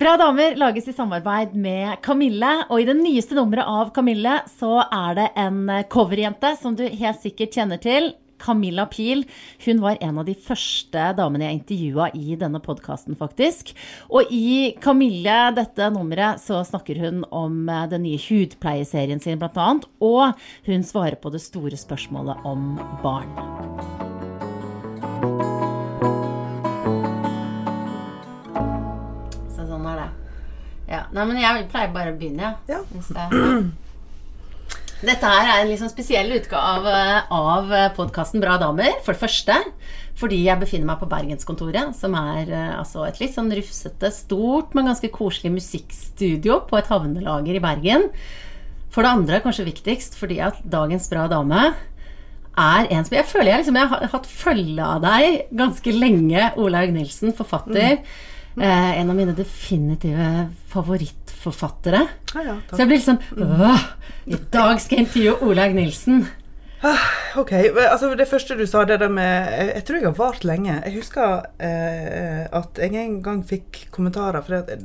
[0.00, 4.78] Bra damer lages i samarbeid med Kamille, og i det nyeste nummeret av Kamille så
[4.80, 5.58] er det en
[5.92, 8.08] coverjente som du helt sikkert kjenner til.
[8.40, 9.26] Camilla Pil.
[9.66, 13.74] Hun var en av de første damene jeg intervjua i denne podkasten, faktisk.
[14.08, 19.84] Og i Camille, dette nummeret, så snakker hun om den nye hudpleieserien sin, annet.
[20.00, 20.32] Og
[20.64, 22.72] hun svarer på det store spørsmålet om
[23.04, 24.09] barn.
[30.90, 31.04] Ja.
[31.14, 32.80] Nei, men jeg pleier bare å begynne, Ja.
[32.80, 32.82] ja.
[35.00, 36.94] Dette her er en litt sånn spesiell utgave
[37.32, 38.98] av podkasten Bra damer.
[39.06, 39.56] For det første
[40.20, 44.74] fordi jeg befinner meg på Bergenskontoret, som er eh, altså et litt sånn rufsete, stort,
[44.76, 48.08] men ganske koselig musikkstudio på et havnelager i Bergen.
[48.92, 51.70] For det andre, kanskje viktigst, fordi at dagens Bra dame
[52.60, 56.50] er en som Jeg føler jeg liksom jeg har hatt følge av deg ganske lenge,
[56.60, 58.02] Olaug Nilsen, forfatter.
[58.60, 62.02] Eh, en av mine definitive favorittforfattere.
[62.34, 63.78] Ja, ja, Så jeg blir liksom sånn
[64.26, 66.26] I dag skal jeg intervjue Olaug Nilsen.
[67.36, 70.78] Ok, altså Det første du sa, det der med Jeg, tror jeg har vart lenge.
[70.86, 74.40] Jeg husker eh, at jeg en gang fikk kommentarer.
[74.46, 74.78] For det,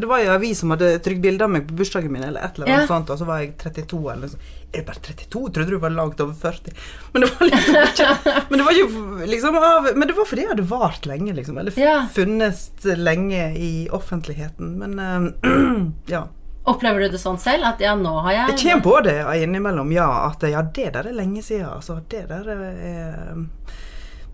[0.00, 2.56] det var en avis som hadde trykt bilder av meg på bursdagen min, eller et
[2.56, 2.90] eller annet Ja.
[2.90, 4.52] sånt, og så var jeg 32 eller noe.
[4.74, 5.42] Er du bare 32?
[5.54, 6.72] Trodde du var langt over 40.
[7.12, 8.08] Men det var liksom ikke
[8.50, 8.86] Men det var jo
[9.34, 11.58] liksom av Men det var fordi jeg hadde vart lenge, liksom.
[11.60, 11.76] Eller
[12.16, 12.64] funnes
[12.98, 14.72] lenge i offentligheten.
[14.80, 15.84] Men eh,
[16.16, 16.24] ja.
[16.64, 17.64] Opplever du det sånn selv?
[17.68, 20.08] At ja, nå har jeg Jeg kommer på det innimellom, ja.
[20.30, 21.68] At ja, det der er lenge siden.
[21.68, 23.34] Altså, det der er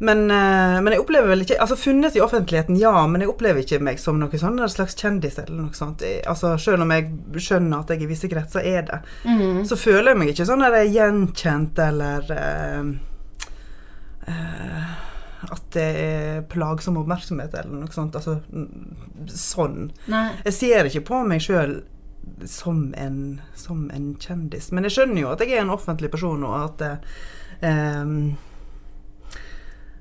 [0.03, 3.61] men, eh, men jeg opplever vel ikke Altså funnes i offentligheten, ja, men jeg opplever
[3.61, 6.01] ikke meg som noe sånn slags kjendis eller noe sånt.
[6.25, 9.67] Altså, selv om jeg skjønner at jeg i visse kretser er det, Mhm.
[9.69, 12.85] så føler jeg meg ikke sånn at jeg er gjenkjent eller uh,
[14.29, 14.91] uh,
[15.53, 18.15] At det er plagsom oppmerksomhet eller noe sånt.
[18.17, 19.91] Altså mm, sånn.
[20.13, 20.27] Nei.
[20.45, 21.83] Jeg ser ikke på meg sjøl
[22.47, 24.71] som en, som en kjendis.
[24.73, 26.87] Men jeg skjønner jo at jeg er en offentlig person, og at
[27.65, 28.15] eh,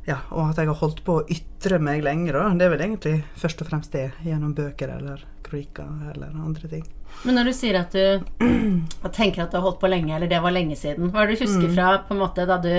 [0.10, 2.48] ja, og at jeg har holdt på å ytre meg lenge, da.
[2.58, 6.88] Det er vel egentlig først og fremst det, gjennom bøker eller kronikker eller andre ting.
[7.26, 8.48] Men når du sier at du
[9.18, 11.40] tenker at du har holdt på lenge, eller det var lenge siden, hva er det
[11.40, 12.74] du husker fra på en måte da du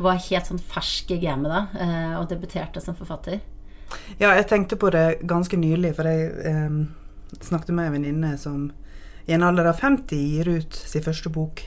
[0.00, 3.40] var helt sånn fersk i gamet da, eh, og debuterte som forfatter?
[4.20, 6.78] Ja, jeg tenkte på det ganske nylig, for jeg em,
[7.38, 8.70] snakket med en venninne som
[9.26, 11.62] i en alder av 50 gir ut sin første bok.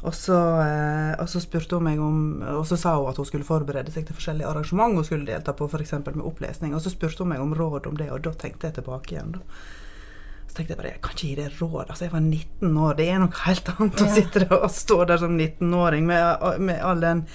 [0.00, 3.26] Og så, eh, og så spurte hun meg om Og så sa hun at hun
[3.28, 5.92] skulle forberede seg til forskjellige arrangement hun skulle delta på, f.eks.
[6.06, 6.74] med opplesning.
[6.74, 9.36] Og så spurte hun meg om råd om det, og da tenkte jeg tilbake igjen.
[9.36, 9.44] da.
[10.48, 11.84] Så tenkte jeg bare jeg kan ikke gi det råd.
[11.90, 12.96] Altså, jeg var 19 år.
[12.96, 16.80] Det er noe helt annet å sitte der og stå der som 19-åring med, med
[16.80, 17.26] all den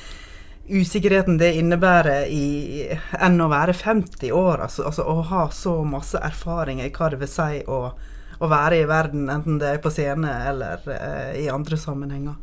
[0.70, 2.88] usikkerheten det innebærer i,
[3.22, 4.66] enn å være 50 år.
[4.66, 7.80] Altså, altså å ha så masse erfaring i hva det vil si å,
[8.40, 12.40] å være i verden, enten det er på scene eller eh, i andre sammenhenger.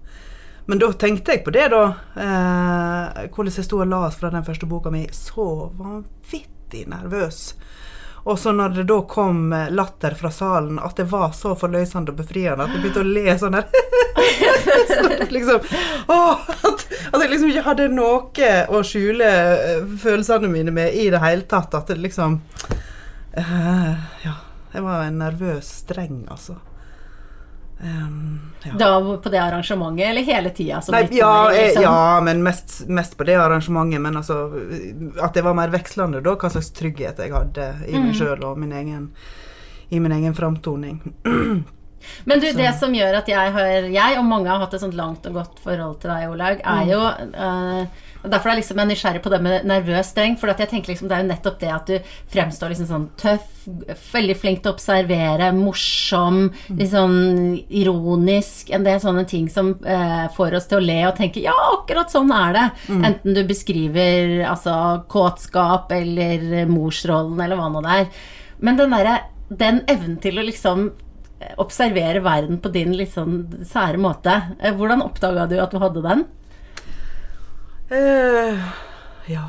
[0.71, 1.83] Men da tenkte jeg på det, da.
[2.15, 5.09] Eh, hvordan jeg sto og las fra den første boka mi.
[5.11, 7.53] Så vanvittig nervøs.
[8.23, 12.15] Og så når det da kom eh, latter fra salen, at det var så forløsende
[12.15, 13.59] og befriende at jeg begynte å le sånn
[14.93, 15.67] så liksom,
[16.07, 16.19] å,
[16.71, 21.23] at, at jeg liksom ikke hadde noe å skjule eh, følelsene mine med i det
[21.23, 21.75] hele tatt.
[21.75, 22.41] At det liksom
[23.39, 23.93] uh,
[24.25, 24.39] Ja.
[24.73, 26.55] Jeg var en nervøs streng, altså.
[27.83, 28.73] Em, ja.
[28.79, 28.89] Da
[29.19, 30.81] på det arrangementet, eller hele tida?
[30.95, 31.83] Nei, ja, eh, liksom?
[31.83, 34.01] ja, men mest, mest på det arrangementet.
[34.01, 34.37] Men altså
[35.21, 38.15] At det var mer vekslende da, hva slags trygghet jeg hadde i meg Mhm.
[38.21, 39.11] sjøl og min egen,
[39.91, 41.01] i min egen framtoning.
[42.25, 44.97] Men du, det som gjør at jeg, har, jeg og mange har hatt et sånt
[44.99, 48.83] langt og godt forhold til deg, Olaug, er jo eh, og Derfor er jeg liksom
[48.87, 50.37] nysgjerrig på det med nervøs streng.
[50.39, 53.07] For at jeg tenker liksom det er jo nettopp det at du fremstår liksom sånn
[53.19, 53.49] tøff,
[54.13, 57.19] veldig flink til å observere, morsom, litt sånn
[57.67, 58.71] ironisk.
[58.75, 62.15] En del sånne ting som uh, får oss til å le og tenke ja, akkurat
[62.15, 62.67] sånn er det.
[62.95, 64.77] Enten du beskriver altså
[65.11, 68.11] kåtskap eller morsrollen eller hva nå det er.
[68.63, 69.19] Men den derre
[69.53, 70.93] den evnen til å liksom
[71.63, 74.35] observere verden på din litt sånn sære måte.
[74.61, 76.25] Eh, Hvordan oppdaga du at du hadde den?
[77.93, 78.59] Uh,
[79.31, 79.49] ja.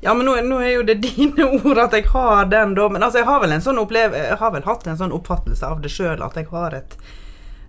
[0.00, 2.88] Ja, men nå, nå er jo det dine ord at jeg har den, da.
[2.88, 3.80] Men altså, jeg har vel en sånn.
[3.90, 6.96] Jeg har vel hatt en sånn oppfattelse av det sjøl, at jeg har et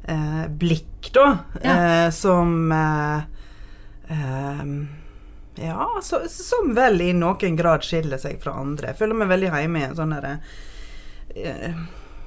[0.07, 1.27] eh, blikk, da,
[1.63, 1.75] Ja.
[2.05, 3.23] eh, som eh,
[4.13, 4.65] eh,
[5.61, 8.93] Ja, så, som vel i noen grad skiller seg fra andre.
[8.93, 10.37] Jeg føler meg veldig hjemme i en sånn derre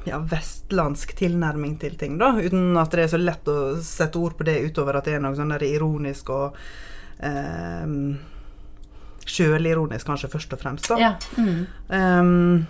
[0.05, 2.33] ja, vestlandsk tilnærming til ting, da.
[2.37, 5.25] Uten at det er så lett å sette ord på det utover at det er
[5.25, 6.57] noe sånn der ironisk og
[7.25, 7.99] eh,
[9.25, 10.89] Sjølironisk, kanskje, først og fremst.
[10.93, 10.97] da.
[11.01, 11.13] Ja.
[11.41, 11.67] Mm.
[11.89, 12.67] Um,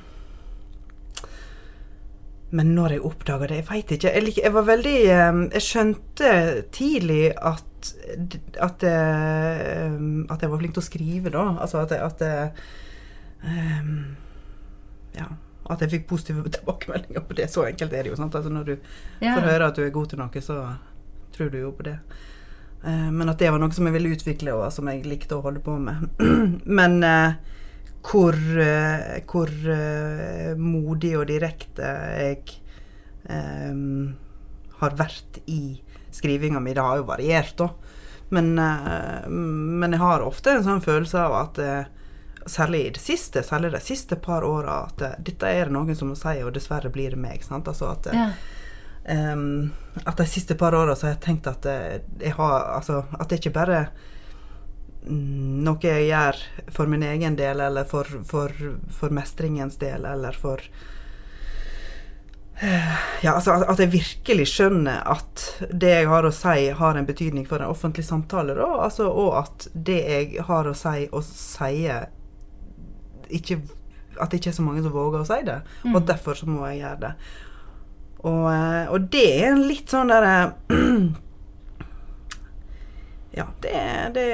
[2.54, 4.12] men når jeg oppdaga det Jeg veit ikke.
[4.14, 6.28] Jeg, jeg var veldig eh, Jeg skjønte
[6.74, 9.96] tidlig at at jeg, eh,
[10.32, 11.42] at jeg var flink til å skrive, da.
[11.60, 12.52] Altså at jeg, at jeg
[13.82, 14.16] um,
[15.18, 15.26] Ja.
[15.70, 17.48] At jeg fikk positive tilbakemeldinger på det.
[17.50, 18.16] Så enkelt er det jo.
[18.20, 18.34] sant?
[18.34, 18.76] Altså Når du
[19.20, 19.34] Ja.
[19.36, 20.58] får høre at du er god til noe, så
[21.32, 21.98] tror du jo på det.
[22.84, 25.42] Eh, Men at det var noe som jeg ville utvikle, og som jeg likte å
[25.42, 26.08] holde på med.
[26.66, 27.32] Men eh,
[28.04, 31.88] hvor, eh, hvor eh, modig og direkte
[32.20, 32.60] jeg
[33.30, 33.74] eh,
[34.80, 35.80] har vært i
[36.14, 36.74] skrivinga mi.
[36.76, 37.70] Det har jo variert, da.
[38.30, 41.58] Men, eh, men jeg har ofte en sånn følelse av at
[42.46, 45.96] Særlig i det siste, særlig de siste par åra, at eh, dette er det noen
[45.96, 47.42] som må si, og dessverre blir det meg.
[47.44, 47.68] sant?
[47.68, 48.30] Altså at eh, Ja.
[49.32, 49.72] um,
[50.04, 53.28] at de siste par åra så har jeg tenkt at eh, jeg har Altså at
[53.28, 53.78] det ikke bare
[55.08, 56.42] mm, noe jeg gjør
[56.72, 58.52] for min egen del, eller for, for,
[58.90, 60.60] for mestringens del, eller for
[63.22, 65.42] Ja, altså at jeg virkelig skjønner at
[65.74, 68.68] det jeg har å si, har en betydning for en offentlig samtale, da.
[68.86, 72.06] Altså, og at det jeg har å si, og sier
[73.40, 73.58] ikke
[74.20, 75.58] At det ikke er så mange som våger å si det.
[75.90, 77.12] Og derfor så må jeg gjøre det.
[78.24, 80.54] Og, eh, og det er en litt sånn derre
[83.34, 83.72] Ja, det,
[84.14, 84.24] det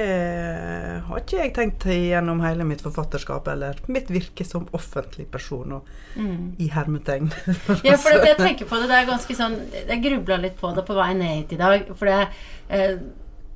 [1.06, 5.88] har ikke jeg tenkt gjennom hele mitt forfatterskap eller mitt virke som offentlig person, og
[6.10, 6.56] Mm.
[6.58, 7.28] i hermetegn.
[7.86, 10.72] Ja, for det, jeg tenker på det, det er ganske sånn Jeg grubla litt på
[10.74, 11.84] det på vei ned hit i dag.
[11.96, 12.16] For det
[12.68, 12.96] eh,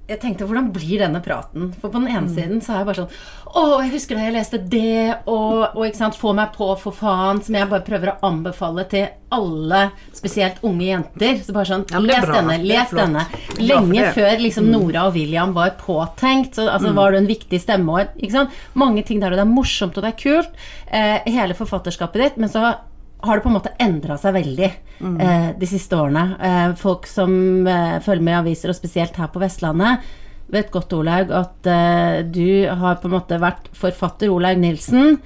[0.05, 1.71] Jeg tenkte, hvordan blir denne praten?
[1.81, 4.35] For på den ene siden så er jeg bare sånn Å, jeg husker da jeg
[4.35, 8.12] leste det, og, og ikke sant, Få meg på, for faen, som jeg bare prøver
[8.12, 9.81] å anbefale til alle,
[10.15, 11.41] spesielt unge jenter.
[11.43, 12.37] Så bare sånn Ja, Les bra.
[12.37, 13.25] denne, les denne.
[13.59, 17.97] Lenge før liksom Nora og William var påtenkt, så altså, var du en viktig stemme.
[17.97, 18.62] Og, ikke sant?
[18.79, 22.43] Mange ting der, og det er morsomt og det er kult, eh, hele forfatterskapet ditt,
[22.45, 22.77] men så
[23.25, 26.26] har det på en måte endra seg veldig eh, de siste årene.
[26.41, 27.32] Eh, folk som
[27.67, 30.05] eh, følger med i aviser, og spesielt her på Vestlandet,
[30.53, 35.17] vet godt, Olaug, at eh, du har på en måte vært forfatter Olaug Nilsen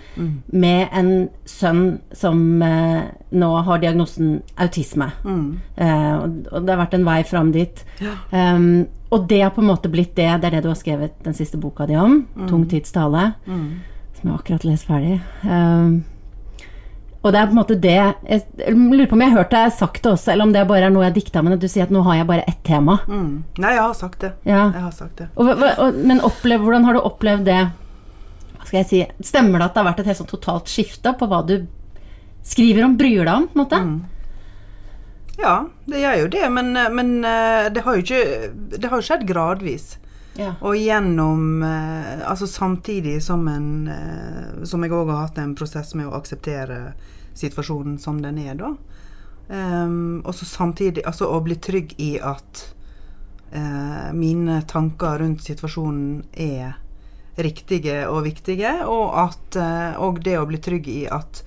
[0.47, 1.11] med en
[1.49, 5.11] sønn som eh, nå har diagnosen autisme.
[5.77, 7.83] Eh, og, og det har vært en vei fram dit.
[8.31, 10.29] Um, og det har på en måte blitt det.
[10.41, 12.27] Det er det du har skrevet den siste boka di om.
[12.47, 13.33] 'Tung tids tale'.
[14.19, 15.21] Som jeg akkurat lest ferdig.
[15.45, 16.05] Um,
[17.19, 19.73] og det er på en måte det Jeg lurer på om jeg har hørt deg
[19.75, 21.89] sagt det også, eller om det bare er noe jeg dikta, men at du sier
[21.89, 23.01] at nå har jeg bare ett tema.
[23.11, 23.33] Mm.
[23.59, 24.33] Nei, jeg har sagt det.
[24.47, 24.69] Ja.
[24.77, 25.27] Jeg har sagt det.
[25.35, 27.59] Og, og, men opplev, hvordan har du opplevd det?
[28.55, 29.03] Hva skal jeg si?
[29.27, 31.57] Stemmer det at det har vært et helt sånn totalt skifte på hva du
[32.47, 33.49] skriver om, bryr deg om?
[33.51, 33.83] på en måte?
[35.39, 35.57] Ja,
[35.91, 38.23] det gjør jo det, men, men eh, det har jo ikke
[38.75, 39.93] Det har jo skjedd gradvis.
[40.61, 45.95] Og gjennom eh, Altså samtidig som en eh, Som jeg òg har hatt en prosess
[45.99, 46.93] med å akseptere
[47.39, 48.73] situasjonen som den er, da.
[49.49, 52.65] Um, og så samtidig Altså å bli trygg i at
[53.53, 56.77] eh, mine tanker rundt situasjonen er
[57.39, 61.45] riktige og viktige, og at eh, Og det å bli trygg i at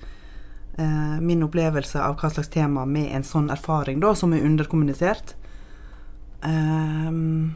[0.78, 5.34] eh, min opplevelse av hva slags tema med en sånn erfaring, da, som er underkommunisert
[6.48, 7.52] ehm,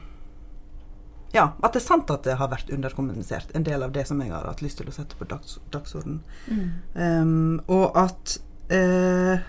[1.36, 3.52] ja, at det er sant at det har vært underkommunisert.
[3.56, 6.22] En del av det som jeg har hatt lyst til å sette på dags dagsordenen.
[6.94, 8.38] Um, og at
[8.72, 9.44] uh,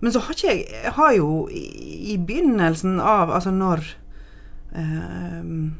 [0.00, 1.64] Men så har ikke jeg Jeg har jo i,
[2.12, 3.84] i begynnelsen av Altså når
[4.76, 5.74] ehm,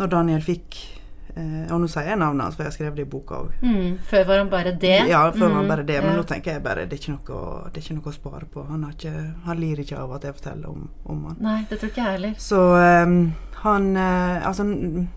[0.00, 0.78] Når Daniel fikk
[1.36, 3.52] Og nå sier jeg navnet hans, for jeg har skrevet det i boka òg.
[3.62, 4.96] Mm, før var han bare det.
[5.08, 5.98] Ja, før var Mm, han bare det.
[6.02, 6.16] Men ja.
[6.18, 8.64] nå tenker jeg bare det er ikke noe, det er ikke noe å spare på.
[8.70, 9.14] Han, har ikke,
[9.46, 11.38] han lir ikke av at jeg forteller om, om han.
[11.44, 12.34] Nei, det tror ikke jeg heller.
[12.42, 13.16] Så um,
[13.62, 15.08] han uh, Altså mm,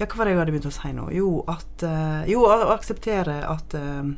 [0.00, 1.08] Ja, hva var det jeg hadde begynt å si nå?
[1.14, 4.12] Jo, at uh, Jo, å akseptere at uh,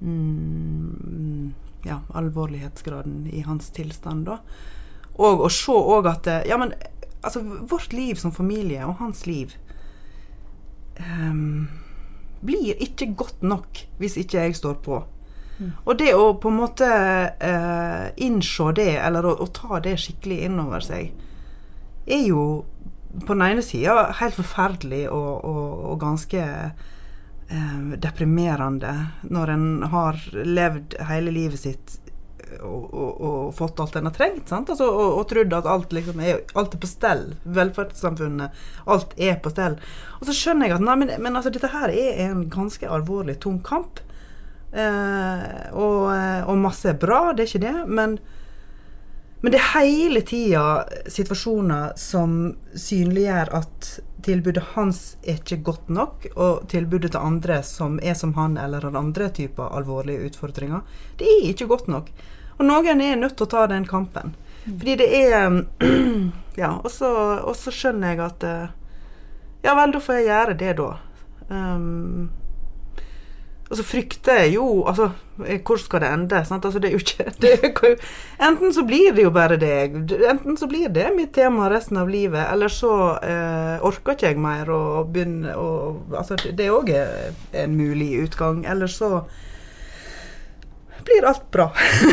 [0.00, 1.52] mm,
[1.84, 4.38] Ja, alvorlighetsgraden i hans tilstand, da.
[5.20, 6.72] Og å se òg at eh, Ja, men
[7.22, 9.52] altså, vårt liv som familie, og hans liv
[11.02, 11.68] ehm,
[12.42, 15.02] blir ikke godt nok hvis ikke jeg står på.
[15.62, 20.40] Og det å på en måte uh, innse det, eller å, å ta det skikkelig
[20.48, 21.12] innover seg,
[22.06, 22.64] er jo
[23.12, 28.94] på den ene sida helt forferdelig og, og, og ganske uh, deprimerende
[29.28, 31.98] når en har levd hele livet sitt
[32.62, 34.52] og, og, og fått alt en har trengt.
[34.52, 37.24] Altså, og, og trodd at alt, liksom er, alt er på stell.
[37.58, 38.62] Velferdssamfunnet.
[38.92, 39.78] Alt er på stell.
[40.20, 43.38] Og så skjønner jeg at nei, men, men altså, dette her er en ganske alvorlig,
[43.42, 44.02] tung kamp.
[44.72, 48.20] Eh, og, eh, masse er bra, det er ikke det, men
[49.42, 53.88] men det er hele tida situasjoner som synliggjør at
[54.22, 58.86] tilbudet hans er ikke godt nok, og tilbudet til andre som er som han eller
[58.86, 60.84] har andre typer alvorlige utfordringer,
[61.18, 62.12] det er ikke godt nok.
[62.58, 64.36] Og noen er nødt til å ta den kampen.
[64.66, 65.64] Fordi det er
[66.62, 68.70] Ja, og så, skjønner jeg at eh,
[69.64, 70.90] Ja vel, da får jeg gjøre det, da.
[71.48, 72.30] Um,
[73.72, 75.08] og så frykter jeg jo Altså,
[75.46, 76.40] eh, hvor skal det ende?
[76.44, 77.94] Altså, det er jo ikke det
[78.40, 79.94] Enten så blir det jo bare det.
[80.28, 84.38] Enten så blir det mitt tema resten av livet, eller så eh, orker ikke jeg
[84.38, 85.70] mer å begynne å
[86.12, 87.06] Altså, det er også
[87.64, 88.64] en mulig utgang.
[88.68, 89.24] Eller så
[91.06, 91.68] blir alt bra.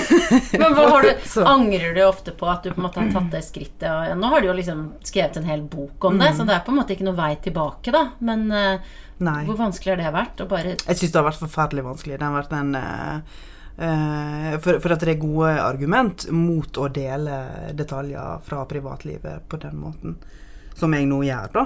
[0.62, 1.12] Men hva har du,
[1.56, 3.88] angrer du ofte på at du på en måte har tatt det skrittet?
[3.90, 6.24] Og, nå har du jo liksom skrevet en hel bok om Mm.
[6.26, 8.04] det, så det er på en måte ikke noe vei tilbake, da.
[8.26, 8.90] Men eh,
[9.24, 9.44] Nei.
[9.48, 10.42] hvor vanskelig har det vært?
[10.44, 12.18] Å bare Jeg syns det har vært forferdelig vanskelig.
[12.20, 13.40] Det har vært en eh,
[13.88, 17.40] eh, for, for at det er gode argument mot å dele
[17.78, 20.18] detaljer fra privatlivet på den måten
[20.80, 21.66] som jeg nå gjør, da.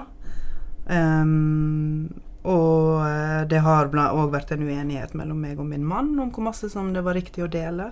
[0.89, 2.09] Ehm,
[2.43, 6.43] og eh, det har òg vært en uenighet mellom meg og min mann om hvor
[6.49, 7.91] masse som det var riktig å dele.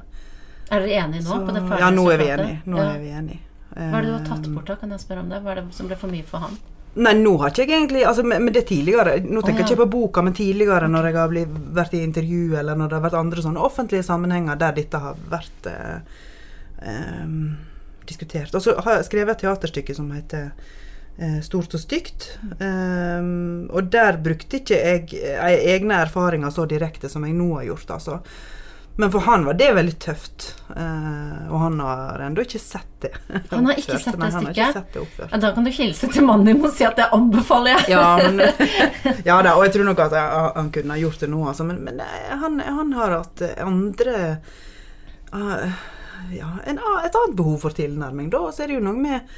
[0.71, 1.29] Er dere enige nå?
[1.29, 2.61] Så- på det ja, nå er vi enige.
[2.65, 2.93] Nå Ja.
[2.93, 3.39] er vi enige.
[3.71, 4.75] Hva er det du har tatt Ehm, bort, da?
[4.75, 5.41] Kan jeg spørre om det?
[5.43, 6.57] Hva er det som ble for mye for han?
[6.95, 9.75] Nei, nå har ikke jeg egentlig altså, men, det tidligere Nå Å, tenker jeg ja.
[9.75, 12.97] ikke på boka, men tidligere når jeg har blitt, vært i intervju, eller når det
[12.97, 15.99] har vært andre sånne offentlige sammenhenger der dette har vært eh,
[16.83, 17.27] eh,
[18.07, 18.53] diskutert.
[18.55, 20.51] Og så har jeg skrevet et teaterstykke som heter eh,
[21.45, 22.31] Stort og stygt.
[22.57, 27.67] Um, og der brukte ikke jeg eh, egne erfaringer så direkte som jeg nå har
[27.67, 28.15] gjort, altså.
[28.95, 30.47] Men for han var det veldig tøft.
[30.69, 33.13] uh, og han har ennå ikke sett det.
[33.53, 34.97] Han har ikke sett det stykket?
[35.21, 37.95] Ja, Da kan du hilse til mannen din og si at det anbefaler jeg.
[37.95, 38.43] Ja, men,
[39.29, 41.65] ja da, og jeg tror nok at jeg, han kunne ha gjort det nå, altså.
[41.69, 44.19] Men, men eh, han, han har hatt eh, andre
[45.33, 45.81] uh,
[46.35, 48.29] Ja, en, et annet behov for tilnærming.
[48.29, 49.33] Da så er det jo noe med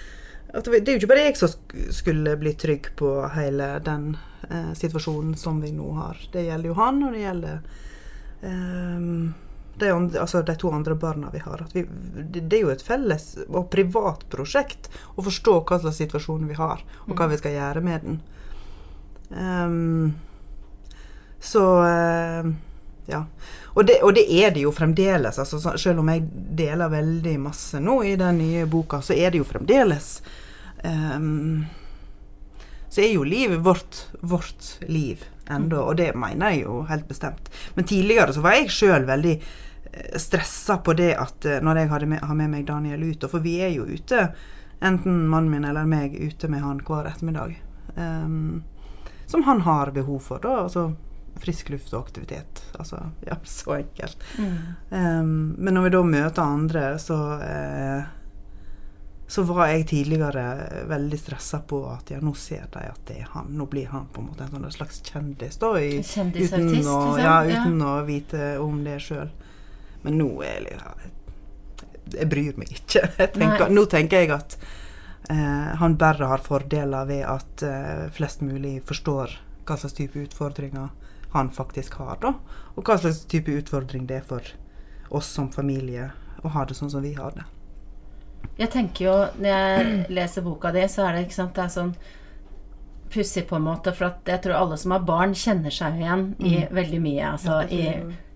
[0.53, 1.53] at det er jo ikke bare jeg som
[1.93, 4.11] skulle bli trygg på hele den
[4.49, 6.19] eh, situasjonen som vi nå har.
[6.33, 7.55] Det gjelder jo han, og det gjelder
[8.45, 9.07] eh,
[9.81, 11.65] de, andre, altså de to andre barna vi har.
[11.73, 16.45] Vi, det, det er jo et felles og privat prosjekt å forstå hva slags situasjon
[16.51, 18.21] vi har, og hva vi skal gjøre med den.
[19.33, 20.13] Um,
[21.41, 22.53] så eh,
[23.09, 23.25] ja.
[23.73, 25.41] Og det, og det er det jo fremdeles.
[25.41, 26.27] Altså, selv om jeg
[26.61, 30.19] deler veldig masse nå i den nye boka, så er det jo fremdeles
[30.83, 31.65] ehm,
[32.89, 37.49] Så er jo livet vårt vårt liv ennå, og det mener jeg jo helt bestemt.
[37.75, 41.91] Men tidligere så var jeg sjøl veldig eh, stressa på det at eh, når jeg
[41.91, 44.27] hadde med, har med meg Daniel ut, for vi er jo ute,
[44.83, 47.57] enten mannen min eller meg, ute med han hver ettermiddag.
[47.95, 48.63] Um,
[49.25, 50.63] som han har behov for, da.
[50.63, 50.91] Altså
[51.41, 52.63] frisk luft og aktivitet.
[52.79, 54.23] Altså, ja, så enkelt.
[54.37, 54.57] Mm.
[54.89, 58.11] Um, men når vi da møter andre, så eh,
[59.27, 60.43] så var jeg tidligere
[60.89, 63.47] veldig stressa på at ja, nå ser de at det er han.
[63.57, 65.71] Nå blir han på en måte en sånn slags kjendis, da.
[65.79, 67.19] I, uten, Kjendisartist, å, liksom.
[67.23, 67.63] ja, Ja.
[67.87, 69.29] å vite om det sjøl.
[70.03, 73.07] Men nå er jeg litt- Jeg bryr meg ikke.
[73.39, 74.57] Tenker, nå tenker jeg at
[75.29, 80.89] eh, han bare har fordeler ved at eh, flest mulig forstår hva slags type utfordringer
[81.33, 82.33] han faktisk har, da.
[82.75, 84.41] Og hva slags type utfordring det er for
[85.09, 86.11] oss som familie
[86.43, 87.45] å ha det sånn som vi har det.
[88.57, 91.73] Jeg tenker jo, når jeg leser boka di, så er det ikke sant, det er
[91.73, 91.95] sånn
[93.13, 96.27] pussig på en måte, for at jeg tror alle som har barn, kjenner seg igjen
[96.41, 97.27] i veldig mye.
[97.29, 97.83] Altså i,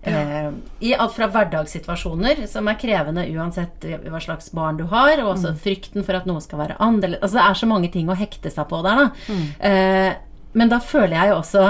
[0.06, 0.50] eh,
[0.86, 5.54] i alt fra hverdagssituasjoner, som er krevende uansett hva slags barn du har, og også
[5.58, 7.22] frykten for at noe skal være annerledes.
[7.22, 9.38] Altså det er så mange ting å hekte seg på der, da.
[9.70, 10.12] Eh,
[10.58, 11.64] men da føler jeg jo også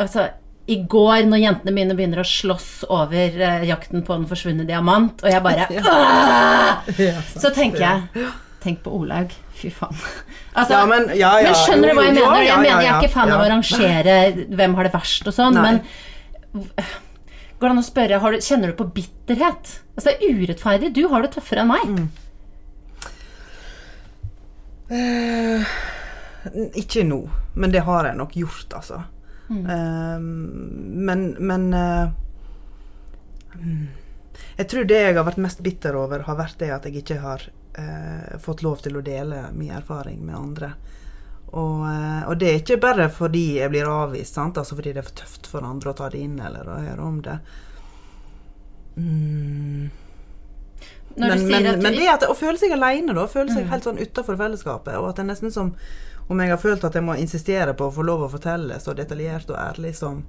[0.00, 0.28] Altså
[0.66, 5.20] i går, når jentene mine begynner å slåss over eh, jakten på den forsvunne diamant,
[5.20, 8.30] og jeg bare «Åh!» Så tenker jeg
[8.64, 9.32] Tenk på Olaug.
[9.58, 9.92] Fy faen.
[10.54, 12.36] Altså, Ja, men- ja, ja, men skjønner du hva jeg mener?
[12.38, 13.54] Jeg ja, mener ja, jeg er ikke fan av å ja.
[13.56, 15.80] rangere hvem har det verst og sånn, men
[16.54, 19.72] Går det an å spørre, har du, kjenner du på bitterhet?
[19.96, 20.92] Altså Det er urettferdig.
[20.94, 21.84] Du har det tøffere enn meg.
[21.90, 22.08] Mm.
[24.94, 25.74] Eh,
[26.84, 27.20] ikke nå,
[27.58, 29.00] men det har jeg nok gjort, altså.
[29.50, 32.08] Eh, men men eh,
[33.60, 33.86] mm,
[34.56, 37.18] Jeg tror det jeg har vært mest bitter over, har vært det at jeg ikke
[37.20, 37.44] har
[37.78, 40.72] eh, fått lov til å dele min erfaring med andre.
[41.54, 44.56] Og, eh, og det er ikke bare fordi jeg blir avvist, sant?
[44.58, 47.02] altså fordi det er for tøft for andre å ta det inn eller å høre
[47.04, 47.36] om det.
[48.96, 49.90] Mm.
[51.16, 53.26] Men, men, men det at å føle seg alene, da.
[53.30, 53.54] Føle Mm.
[53.54, 54.96] seg helt sånn utafor fellesskapet.
[54.98, 55.74] Og at det er nesten som
[56.26, 58.94] om jeg har følt at jeg må insistere på å få lov å fortelle så
[58.96, 60.22] detaljert og ærlig som,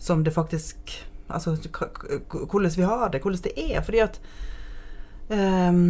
[0.00, 3.82] som det faktisk Altså hvordan vi har det, hvordan det er.
[3.84, 4.14] Fordi at
[5.28, 5.82] um,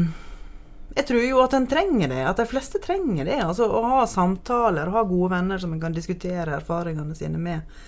[0.97, 2.25] jeg tror jo at en trenger det.
[2.27, 3.37] At de fleste trenger det.
[3.45, 7.79] Altså Å ha samtaler, ha gode venner som en kan diskutere erfaringene sine med.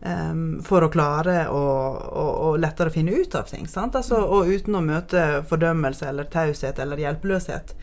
[0.00, 3.68] Um, for å klare å, å, å, lettere finne ut av ting.
[3.68, 3.96] Sant?
[3.96, 7.76] Altså, og uten å møte fordømmelse eller taushet eller hjelpeløshet.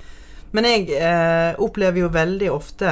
[0.53, 2.91] Men jeg eh, opplever jo veldig ofte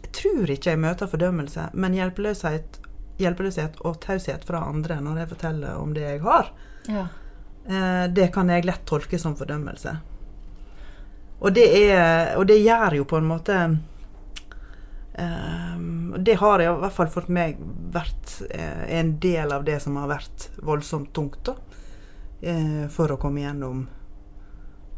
[0.00, 2.80] Jeg tror ikke jeg møter fordømmelse, men hjelpeløshet,
[3.20, 6.50] hjelpeløshet og taushet fra andre når jeg forteller om det jeg har.
[6.90, 7.06] Ja.
[7.68, 9.96] Eh, det kan jeg lett tolke som fordømmelse.
[11.36, 13.60] Og det, er, og det gjør jo på en måte
[15.18, 17.56] Um, det har i hvert fall for meg
[17.92, 21.38] vært eh, en del av det som har vært voldsomt tungt.
[21.48, 21.54] da,
[22.44, 23.86] eh, For å komme gjennom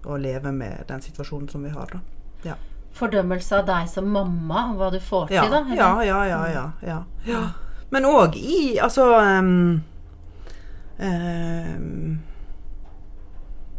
[0.09, 1.93] og leve med den situasjonen som vi har.
[1.93, 2.01] da.
[2.49, 2.57] Ja.
[2.99, 5.63] Fordømmelse av deg som mamma, hva du får til, da?
[5.77, 6.41] Ja, ja, ja.
[6.55, 6.99] ja, ja,
[7.29, 7.43] ja.
[7.91, 9.05] Men òg i Altså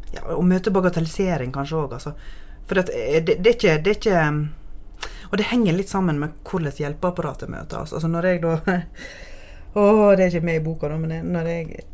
[0.09, 2.15] ja, Å møte bagatellisering kanskje òg, altså.
[2.65, 2.87] For det,
[3.27, 4.23] det, er ikke, det er ikke
[5.29, 7.93] og det henger litt sammen med hvordan hjelpeapparatet møter oss.
[7.93, 8.55] Altså når jeg da
[9.77, 9.81] Å,
[10.17, 11.88] det er ikke med i boka, da, men når jeg eh,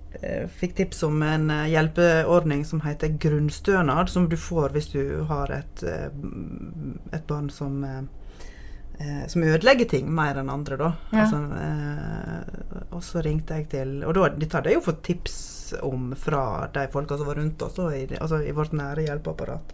[0.59, 5.51] fikk tips om en eh, hjelpeordning som heter grunnstønad, som du får hvis du har
[5.51, 6.07] et, eh,
[7.11, 10.93] et barn som eh, som ødelegger ting mer enn andre, da.
[11.11, 11.25] Ja.
[11.25, 15.35] Altså, eh, og så ringte jeg til Og da, dette hadde jeg jo fått tips
[15.83, 19.73] om fra de folka som var rundt oss, i, altså i vårt nære hjelpeapparat.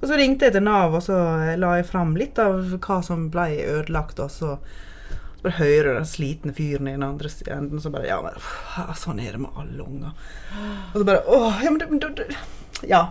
[0.00, 1.16] Og så ringte jeg til Nav, og så
[1.56, 4.20] la jeg fram litt av hva som ble ødelagt.
[4.20, 4.56] Og så
[5.46, 9.36] bare hører den slitne fyren i den andre enden så bare Ja, men sånn er
[9.36, 10.28] det med alle unger.
[10.92, 12.38] Og så bare Åh, ja, men du, du, du.
[12.86, 13.08] Ja.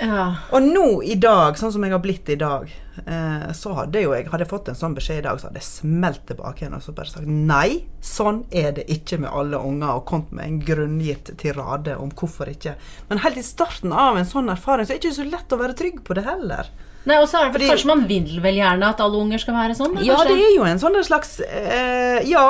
[0.00, 0.26] Ja.
[0.56, 2.70] Og nå i dag, sånn som jeg har blitt i dag,
[3.04, 5.68] eh, så hadde jo jeg Hadde fått en sånn beskjed i dag, så hadde jeg
[5.68, 9.98] smelt tilbake igjen og så bare sagt nei, sånn er det ikke med alle unger,
[9.98, 12.78] og kommet med en grunngitt tirade om hvorfor ikke.
[13.10, 15.60] Men helt i starten av en sånn erfaring, så er det ikke så lett å
[15.60, 16.72] være trygg på det heller.
[17.08, 19.54] Nei, og så er det Fordi- Kanskje man vil vel gjerne at alle unger skal
[19.54, 19.94] være sånn?
[19.96, 20.34] da, Ja, kanskje?
[20.36, 22.42] det er jo en sånn slags eh, Ja,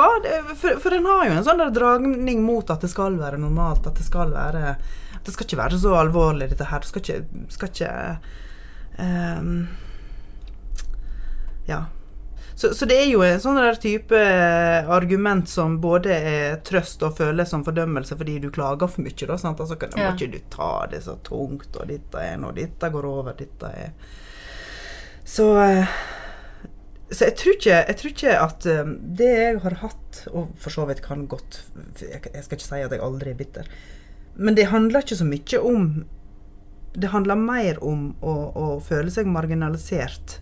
[0.59, 3.87] for, for en har jo en sånn dragning mot at det skal være normalt.
[3.87, 4.75] At det skal være
[5.23, 6.79] Det skal ikke være så alvorlig, dette her.
[6.83, 8.17] Du skal ikke, skal ikke
[8.99, 9.67] ehm,
[11.67, 11.85] Ja.
[12.55, 14.17] Så, så det er jo en sånn der type
[14.91, 19.15] argument som både er trøst og føles som fordømmelse fordi du klager for mye.
[19.27, 19.61] Da, sant?
[19.63, 20.11] Altså, kan, Ja.
[20.11, 23.71] Må ikke du ta det så tungt, og dette er nå Dette går over, dette
[23.71, 23.93] er
[25.25, 25.99] Så eh,
[27.11, 30.71] så jeg tror ikke, jeg tror ikke at um, det jeg har hatt, og for
[30.71, 31.59] så vidt kan godt
[31.99, 33.67] Jeg, skal ikke si at jeg aldri er bitter,
[34.39, 35.89] men det handler ikke så mye om
[36.95, 40.37] Det handler mer om å, å føle seg marginalisert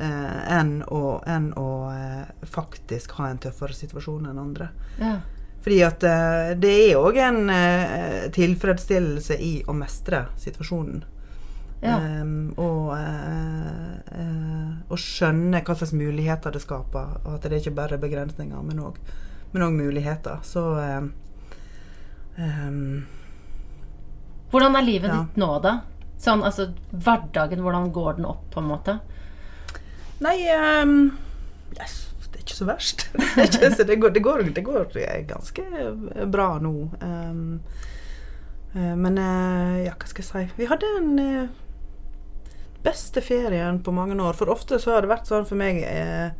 [0.00, 4.68] eh, enn å, enn å eh, faktisk ha en tøffere situasjon enn andre.
[5.00, 5.14] Ja.
[5.64, 11.04] Fordi at eh, det er òg en eh, tilfredsstillelse i å mestre situasjonen.
[11.80, 11.98] Ja.
[12.02, 17.20] Ehm, og, uh, uh, og skjønne hva slags muligheter det skaper.
[17.24, 20.42] Og at det ikke bare er begrensninger, men òg muligheter.
[20.42, 21.12] Så um,
[22.38, 23.06] ehm,
[24.50, 25.22] Hvordan er livet Ja.
[25.22, 25.80] ditt nå, da?
[26.18, 28.98] Sånn, altså, Hverdagen, hvordan går den opp, på en måte?
[30.24, 31.12] Nei ehm,
[31.78, 33.06] yes, Det er ikke så verst.
[33.36, 34.90] det, ikke, så det, går, det, går, det går
[35.28, 35.62] ganske
[36.26, 36.74] bra nå.
[37.04, 37.60] Ehm,
[38.74, 41.48] men ja, hva skal jeg si Vi hadde en
[42.88, 44.36] beste ferien på mange år.
[44.38, 46.30] For ofte så har det vært sånn for meg eh,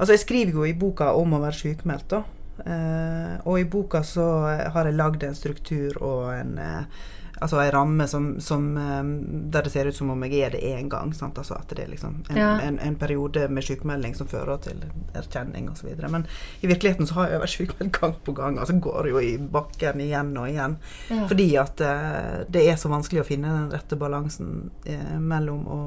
[0.00, 2.22] Altså, jeg skriver jo i boka om å være sykemeldt, da.
[2.64, 4.24] Eh, og i boka så
[4.72, 7.02] har jeg lagd en struktur og en eh,
[7.40, 9.02] Altså en ramme som, som, eh,
[9.50, 11.12] der det ser ut som om jeg er det én gang.
[11.16, 11.38] Sant?
[11.40, 12.50] Altså at det er liksom en, Ja.
[12.60, 14.82] en, en periode med sykemelding som fører til
[15.16, 15.88] erkjenning osv.
[16.10, 16.26] Men
[16.60, 18.58] i virkeligheten så har jeg vært sykemeldt gang på gang.
[18.60, 20.76] Altså går jo i bakken igjen og igjen.
[21.10, 21.26] Ja.
[21.30, 25.80] Fordi at eh, det er så vanskelig å finne den rette balansen eh, mellom å,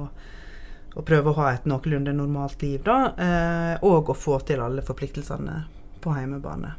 [0.95, 4.81] å prøve å ha et noenlunde normalt liv, da, eh, og å få til alle
[4.85, 5.63] forpliktelsene
[6.03, 6.73] på hjemmebane.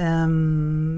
[0.00, 0.32] Em,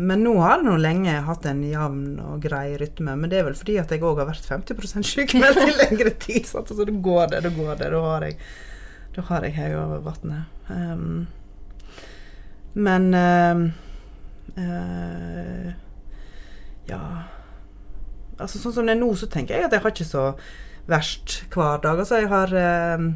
[0.06, 3.16] men nå har jeg nå lenge hatt en jevn og grei rytme.
[3.18, 6.46] Men det er vel fordi at jeg òg har vært 50% sykemeldt i lengre tid.
[6.46, 7.90] Så Så da går det, da går det.
[7.90, 8.38] Da har jeg,
[9.16, 10.52] jeg høy over vannet.
[10.70, 11.26] Um,
[12.74, 13.64] men em,
[14.56, 15.72] uh,
[16.88, 17.00] Ja
[18.40, 20.22] Altså Sånn som det er nå, så tenker jeg at jeg har ikke så
[20.88, 22.00] verst hver dag.
[22.00, 23.12] Altså jeg har em,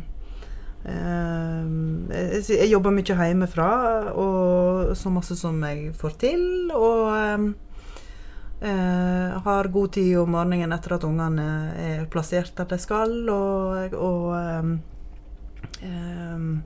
[0.86, 3.70] jeg, jeg jobber mye hjemmefra,
[4.14, 6.44] og så masse som jeg får til.
[6.74, 7.48] Og em,
[8.60, 11.48] eh, har god tid om morgenen etter at ungene
[11.82, 13.16] er plassert der de skal.
[13.32, 14.78] Og, og,
[15.82, 16.62] em,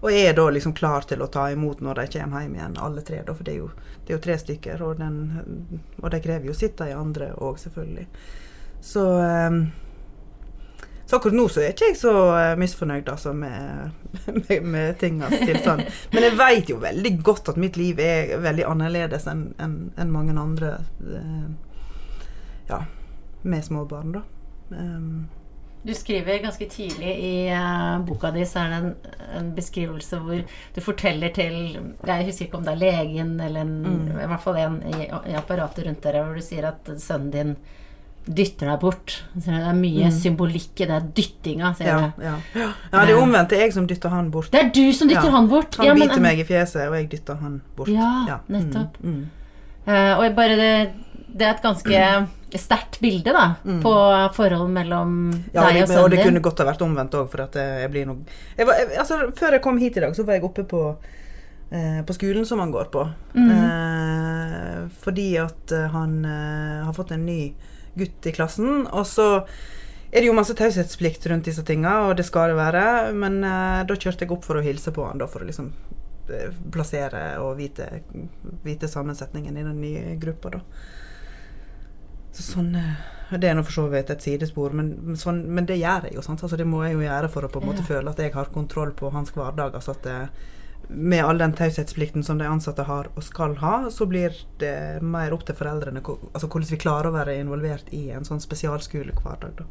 [0.00, 3.04] og er da liksom klar til å ta imot når de kommer hjem igjen, alle
[3.04, 3.20] tre.
[3.26, 3.68] Da, for det er, jo,
[4.06, 7.60] det er jo tre stykker, og, den, og de krever jo sitt, de andre òg,
[7.60, 8.08] selvfølgelig.
[8.80, 9.66] Så um,
[11.10, 13.90] så akkurat nå så er ikke jeg så uh, misfornøyd altså, med,
[14.44, 15.82] med, med tingas tilstand.
[16.12, 20.12] Men jeg vet jo veldig godt at mitt liv er veldig annerledes enn en, en
[20.14, 21.50] mange andre uh,
[22.70, 22.84] ja,
[23.42, 24.22] med små barn, da.
[24.70, 25.26] Um,
[25.82, 28.90] du skriver ganske tidlig i uh, boka di så er det en,
[29.38, 30.42] en, beskrivelse hvor
[30.74, 31.56] du forteller til
[32.06, 34.10] Jeg husker ikke om det er legen eller en, mm.
[34.12, 37.54] i hvert fall en i, i, apparatet rundt dere, hvor du sier at sønnen din
[38.26, 39.14] dytter deg bort.
[39.34, 40.16] Så det er mye mm.
[40.16, 41.74] symbolikk i det dyttinga.
[41.82, 42.34] Ja, ja.
[42.54, 43.52] ja, det er omvendt.
[43.52, 44.50] Det er jeg som dytter han bort.
[44.52, 45.78] Det er du som dytter han bort?
[45.80, 47.92] Han biter meg i fjeset, og jeg dytter han bort.
[47.92, 49.00] Ja, nettopp.
[49.02, 49.22] Mm.
[49.86, 50.74] Uh, og bare det,
[51.32, 52.04] det er et ganske
[52.58, 53.78] sterkt bilde da, mm.
[53.82, 53.92] på
[54.34, 55.16] forhold mellom
[55.52, 56.02] ja, deg og sønnen din.
[56.02, 58.80] Og det kunne godt ha vært omvendt òg, for at jeg blir noe jeg var,
[58.80, 60.82] jeg, altså, Før jeg kom hit i dag, så var jeg oppe på,
[61.70, 63.06] eh, på skolen som han går på.
[63.36, 63.50] Mm.
[63.54, 67.42] Eh, fordi at eh, han eh, har fått en ny
[67.98, 68.86] gutt i klassen.
[68.86, 69.28] Og så
[70.10, 72.84] er det jo masse taushetsplikt rundt disse tinga, og det skal det være.
[73.16, 75.70] Men eh, da kjørte jeg opp for å hilse på han, da, for å liksom
[76.34, 77.88] eh, plassere og vite,
[78.66, 80.64] vite sammensetningen i den nye gruppa, da.
[82.30, 83.00] Så sånn eh,
[83.34, 86.24] Det er nå for så vidt et sidespor, men, sånn, men, det gjør jeg jo.
[86.26, 86.42] sant?
[86.42, 88.50] Altså, det må jeg jo gjøre for å på en måte føle at jeg har
[88.54, 89.74] kontroll på hans hverdag.
[89.74, 90.18] altså at det,
[90.88, 95.32] med all den taushetsplikten som de ansatte har og skal ha, så blir det mer
[95.34, 99.62] opp til foreldrene altså hvordan vi klarer å være involvert i en sånn spesialskolehverdag.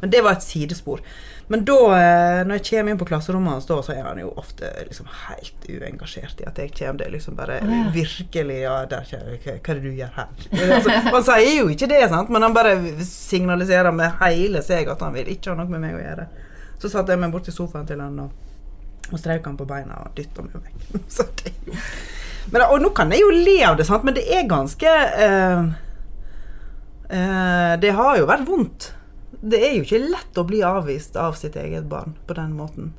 [0.00, 1.02] Men det var et sidespor.
[1.48, 4.32] Men da, eh, når jeg kommer inn på klasserommet hans, da, så er han jo
[4.40, 6.98] ofte liksom helt uengasjert i at jeg kommer.
[6.98, 7.60] Det er liksom bare
[7.94, 10.28] virkelig Ja, der Hva er det du gjør her?
[10.74, 12.30] Altså, han sier jo ikke det, sant?
[12.32, 12.74] men han bare
[13.04, 16.26] signaliserer med hele seg at han vil ikke ha noe med meg å gjøre.
[16.80, 18.53] Så satte jeg meg bort til sofaen til han og
[19.12, 20.84] og strøk han på beina og dytta meg vekk.
[22.52, 24.04] Men, Og nå kan jeg jo le av det, sant?
[24.04, 25.70] men det er ganske uh,
[27.08, 28.90] uh, Det har jo vært vondt.
[29.44, 32.92] Det er jo ikke lett å bli avvist av sitt eget barn på den måten.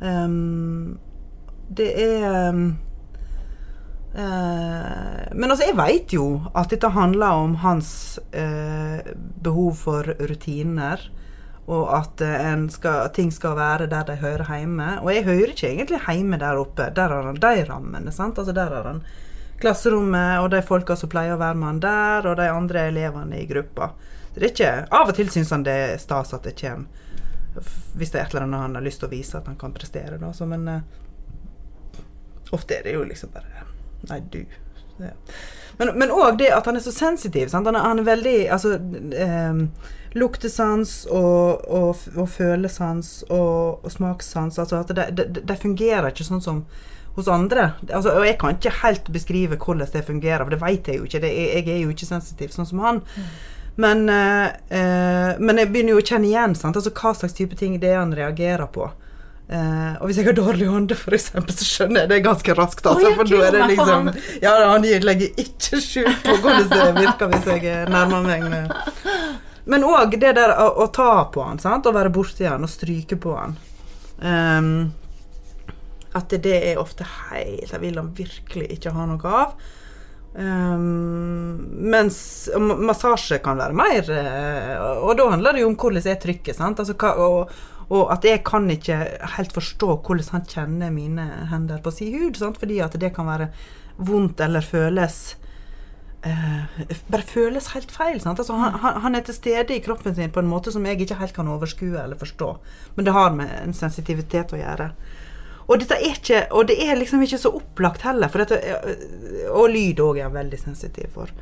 [0.00, 0.98] Um,
[1.70, 2.64] det er um,
[4.18, 11.02] uh, Men altså, jeg veit jo at dette handler om hans behov for rutiner
[11.66, 14.88] og at eh, skal, ting skal være der de hører hjemme.
[15.02, 16.90] Og jeg hører ikke egentlig hjemme der oppe.
[16.96, 18.12] Der har han de rammene.
[18.12, 18.38] sant?
[18.38, 19.04] Altså Der har han
[19.60, 23.40] klasserommet og de folka som pleier å være med han der, og de andre elevene
[23.40, 23.92] i gruppa.
[24.34, 27.02] Det er ikke, Av og til syns han det er stas at det kommer
[27.94, 29.74] hvis det er et eller annet han har lyst til å vise at han kan
[29.74, 30.18] prestere.
[30.18, 30.32] Da.
[30.34, 30.80] Så, men uh,
[32.54, 33.66] ofte er det jo liksom bare
[34.04, 34.42] Nei, du.
[34.98, 35.14] Det.
[35.78, 37.48] Men òg det at han er så sensitiv.
[37.48, 37.66] Sant?
[37.66, 39.62] Han, er, han er veldig Altså um,
[40.14, 44.58] luktesans og, og, og følesans og, og, smakssans.
[44.62, 46.64] Altså at det, det, det, fungerer ikke sånn som
[47.16, 47.72] hos andre.
[47.88, 51.08] Altså, og jeg kan ikke helt beskrive hvordan det fungerer, for det vet jeg jo
[51.08, 51.22] ikke.
[51.22, 53.02] Det, jeg, er jo ikke sensitiv sånn som han.
[53.74, 56.76] Men, eh, eh, men jeg begynner jo å kjenne igjen sant?
[56.78, 58.90] Altså, hva slags type ting det er han reagerer på.
[59.44, 62.86] Uh, og hvis jeg har dårlig ånde, f.eks., så skjønner jeg det ganske raskt.
[62.88, 64.08] Altså, oh, for nå er det liksom
[64.40, 68.72] Ja, han legger ikke skjul på hvordan det virker hvis jeg nærmer meg med
[69.64, 71.86] men òg det der å, å, ta på han, sant?
[71.88, 73.56] å være borti han og stryke på han.
[74.20, 74.74] Um,
[76.14, 79.54] at det, er ofte helt Det vil han virkelig ikke ha noe av.
[80.34, 81.56] Um,
[81.90, 82.18] mens
[82.58, 86.56] massasje kan være mer uh, Og da handler det jo om hvordan jeg trykker.
[86.56, 86.82] Sant?
[86.82, 87.54] Altså, og,
[87.88, 88.98] og, at jeg kan ikke
[89.36, 92.36] helt forstå hvordan han kjenner mine hender på sin hud.
[92.40, 92.60] Sant?
[92.60, 93.48] Fordi at det kan være
[94.04, 95.43] vondt eller føles eh,
[97.12, 98.20] bare føles helt feil.
[98.26, 101.18] Altså, han, han, er til stede i kroppen sin på en måte som jeg ikke
[101.20, 102.50] helt kan overskue eller forstå.
[102.96, 104.88] Men det har med en sensitivitet å gjøre.
[105.64, 108.32] Og, ikke, og det er liksom ikke så opplagt heller.
[108.32, 111.32] Dette, eh, og lyd òg er han veldig sensitiv for.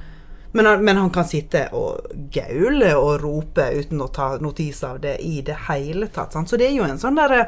[0.53, 5.01] Men han, men han, kan sitte og gaule og rope uten å ta notis av
[5.03, 6.35] det i det hele tatt.
[6.37, 6.51] Sant?
[6.51, 7.47] Så det er jo en sånn derre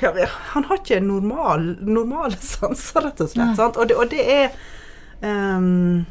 [0.00, 3.60] ja, Han har ikke normal, normale sanser, rett og slett.
[3.66, 6.04] Og det, og, det, er um,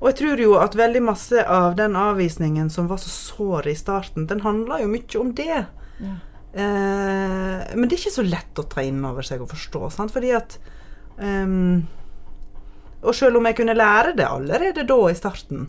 [0.00, 3.76] Og jeg tror jo at veldig masse av den avvisningen som var så sår i
[3.78, 5.64] starten, den handla jo mye om det.
[6.04, 6.14] Ja.
[6.54, 10.12] Uh, men det er ikke så lett å ta inn over seg og forstå, sant?
[10.14, 10.58] fordi at
[11.18, 11.82] um,
[13.02, 15.66] Og selv om jeg kunne lære det allerede da i starten,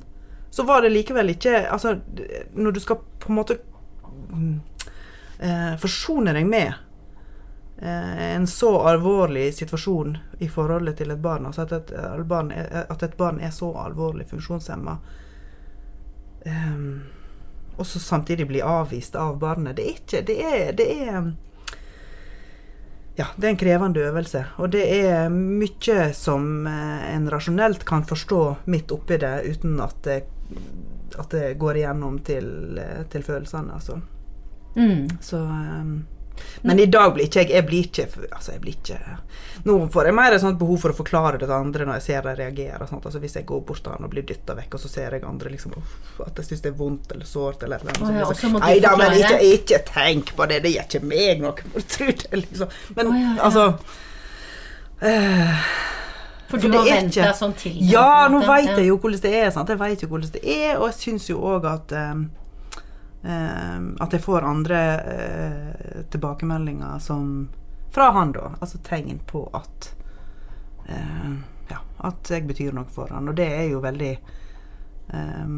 [0.54, 1.98] så var det likevel ikke Altså,
[2.54, 3.58] når du skal på en måte
[5.40, 6.74] eh, forsone deg med
[7.82, 11.96] eh, en så alvorlig situasjon i forholdet til et barn, altså at et,
[12.28, 14.98] barn er, at et barn er så alvorlig funksjonshemma,
[16.46, 16.86] eh,
[17.76, 19.76] og så samtidig bli avvist av barnet.
[19.76, 21.34] Det er ikke Det er, det er
[23.16, 24.42] ja, det er en krevende øvelse.
[24.60, 30.02] Og det er mye som eh, en rasjonelt kan forstå midt oppi det, uten at
[30.04, 30.18] det,
[31.16, 32.50] at det går igjennom til,
[32.82, 34.02] eh, til følelsene, altså.
[34.76, 35.10] Mm.
[35.22, 36.06] Så um,
[36.62, 38.98] Men i dag blir ikke jeg Jeg blir ikke Altså, jeg blir ikke
[39.64, 42.06] Nå får jeg mer et sånt behov for å forklare det til andre når jeg
[42.06, 42.86] ser dem reagere.
[42.90, 43.06] Sånt.
[43.08, 45.24] Altså, hvis jeg går bort til han og blir dytta vekk, og så ser jeg
[45.26, 45.74] andre liksom
[46.26, 49.16] at jeg syns det er vondt eller sårt eller noe ja, så Nei da, men
[49.18, 50.60] ikke, ikke tenk på det.
[50.66, 51.56] Det gjør ikke meg noe.
[51.96, 52.78] Det, liksom.
[53.00, 53.48] Men oh, ja, ja.
[53.48, 53.66] altså
[55.02, 55.66] eh,
[56.52, 59.50] For du har vent deg sånn til Ja, nå veit jeg jo hvordan det er.
[59.56, 59.72] Sant?
[59.72, 62.26] Jeg veit jo hvordan det er, og jeg syns jo òg at eh,
[63.26, 67.50] At jeg får andre eh, tilbakemeldinger som
[67.96, 68.52] Fra han, da.
[68.60, 69.90] Altså tegn på at
[70.86, 71.32] eh,
[71.72, 73.32] Ja, at jeg betyr noe for han.
[73.32, 75.56] Og det er jo veldig eh,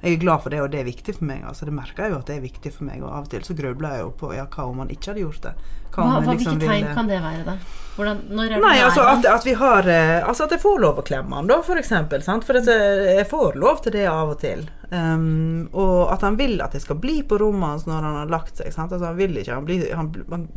[0.00, 1.42] jeg er glad for det, og det er viktig for meg.
[1.44, 3.02] Altså, det merker jeg jo at det er viktig for meg.
[3.04, 5.24] Og av og til så grubler jeg jo på ja, hva om han ikke hadde
[5.26, 5.52] gjort det.
[5.90, 7.56] Hva, hva, hva, liksom hvilke tegn ville- kan det være, da?
[7.98, 11.04] Hvordan, er Nei, altså at, at vi har eh, Altså at jeg får lov å
[11.04, 12.22] klemme han, da, for eksempel.
[12.24, 12.46] Sant?
[12.48, 14.64] For at jeg, får lov til det av og til.
[14.90, 18.32] Um, og at han vil at jeg skal bli på rommet hans når han har
[18.32, 18.72] lagt seg.
[18.72, 18.94] Sant?
[18.94, 20.48] Altså, han, vil ikke, han, blir, han, han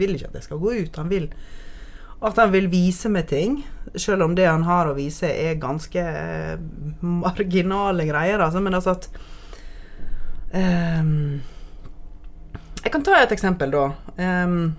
[0.00, 0.98] vil ikke at jeg skal gå ut.
[0.98, 1.30] Han vil
[2.24, 3.58] at han vil vise meg ting,
[4.00, 6.54] selv om det han har å vise er ganske eh,
[7.00, 8.40] marginale greier.
[8.40, 8.62] Altså.
[8.64, 9.10] Men altså at
[10.54, 11.42] um,
[12.84, 13.84] Jeg kan ta et eksempel, da.
[14.16, 14.74] Um,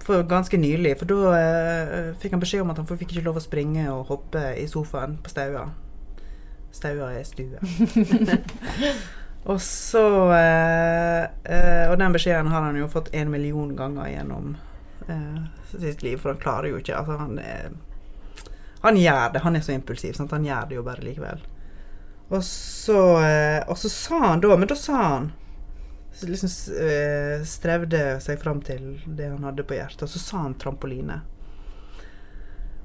[0.00, 0.96] for ganske nylig.
[0.98, 4.08] For da uh, fikk han beskjed om at han fikk ikke lov å springe og
[4.08, 5.68] hoppe i sofaen på staua.
[6.72, 7.60] Staua er stue.
[9.50, 14.56] og så uh, uh, Og den beskjeden har han jo fått en million ganger gjennom
[15.70, 17.70] sitt liv, for han klarer jo ikke Altså, han er
[18.82, 19.42] Han gjør det.
[19.44, 20.14] Han er så impulsiv.
[20.16, 20.32] Sant?
[20.32, 21.42] Han gjør det jo bare likevel.
[22.30, 25.32] Og så, eh, og så sa han da Men da sa han
[26.28, 30.56] liksom eh, strevde seg fram til det han hadde på hjertet, og så sa han
[30.58, 31.20] trampoline.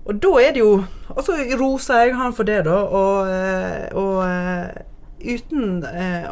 [0.05, 3.87] Og da er det jo Og så roser jeg han for det, da, og, eh,
[3.97, 4.83] og eh,
[5.25, 6.27] uten eh,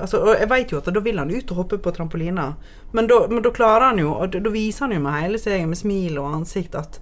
[0.00, 2.48] altså, Og jeg vet jo at da vil han ut og hoppe på trampolina,
[2.96, 5.66] men da, men da klarer han jo Og da viser han jo med hele seg,
[5.68, 7.00] med smil og ansikt, at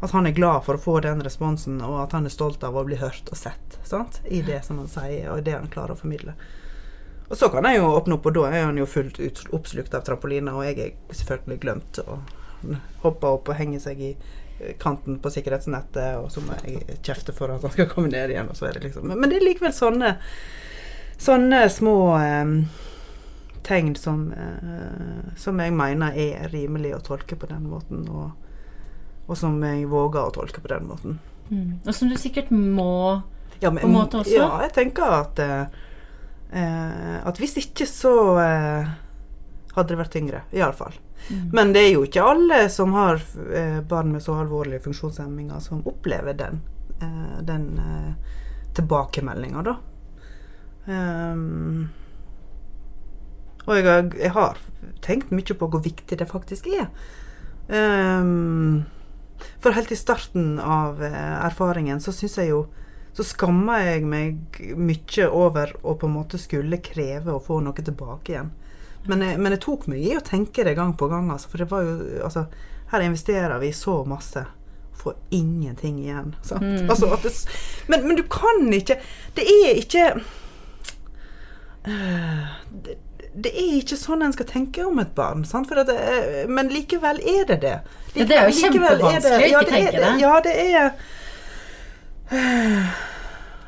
[0.00, 2.76] at han er glad for å få den responsen, og at han er stolt av
[2.76, 4.20] å bli hørt og sett sant?
[4.28, 6.34] i det som han sier, og det han klarer å formidle.
[7.30, 9.96] Og så kan jeg jo åpne opp, og da er han jo fullt ut oppslukt
[9.96, 12.20] av trampolina, og jeg er selvfølgelig glemt å
[13.06, 14.12] hoppe opp og henge seg i
[14.80, 18.52] kanten på sikkerhetsnettet, og så må jeg kjefte for at han skal komme ned igjen,
[18.52, 20.14] det liksom men det er likevel sånne
[21.18, 22.50] sånne små eh,
[23.66, 28.30] tegn som, eh, som jeg mener er rimelig å tolke på den måten, og,
[29.26, 31.18] og som jeg våger å tolke på den måten.
[31.50, 31.80] Mm.
[31.84, 33.22] Og som du sikkert må
[33.60, 34.34] Ja, men, På en måte også?
[34.34, 35.76] Ja, jeg tenker at eh,
[36.50, 38.88] eh, At hvis ikke, så eh,
[39.76, 40.40] hadde det vært tyngre.
[40.56, 40.96] Iallfall.
[41.30, 41.50] Mm.
[41.52, 43.20] Men det er jo ikke alle som har
[43.52, 46.62] eh, barn med så alvorlige funksjonshemminger, som opplever den,
[47.00, 48.34] eh, den eh,
[48.76, 49.76] tilbakemeldinga, da.
[50.86, 51.88] Ehm,
[53.66, 54.60] og jeg har, jeg har
[55.02, 56.90] tenkt mye på hvor viktig det faktisk er.
[57.66, 58.84] Um,
[59.58, 62.60] for helt i starten av eh, erfaringen så syns jeg jo
[63.16, 67.80] Så skamma jeg meg mye over å på en måte skulle kreve å få noe
[67.80, 68.50] tilbake igjen.
[69.08, 71.62] Men jeg, men jeg tok meg i å tenke det gang på gang, altså, for
[71.62, 71.94] det var jo
[72.26, 72.44] Altså,
[72.92, 74.44] her investerer vi så masse.
[75.00, 76.34] Får ingenting igjen.
[76.44, 76.90] Mm.
[76.90, 77.32] Altså, det,
[77.88, 79.00] men, men du kan ikke
[79.36, 80.06] Det er ikke
[81.86, 82.96] det,
[83.36, 85.42] det er ikke sånn en skal tenke om et barn.
[85.44, 87.74] Det, men likevel er det det.
[88.16, 90.20] Ja, det er jo Likevel kjempevanskelig å ja, ikke det tenke det.
[90.20, 90.92] Ja, det er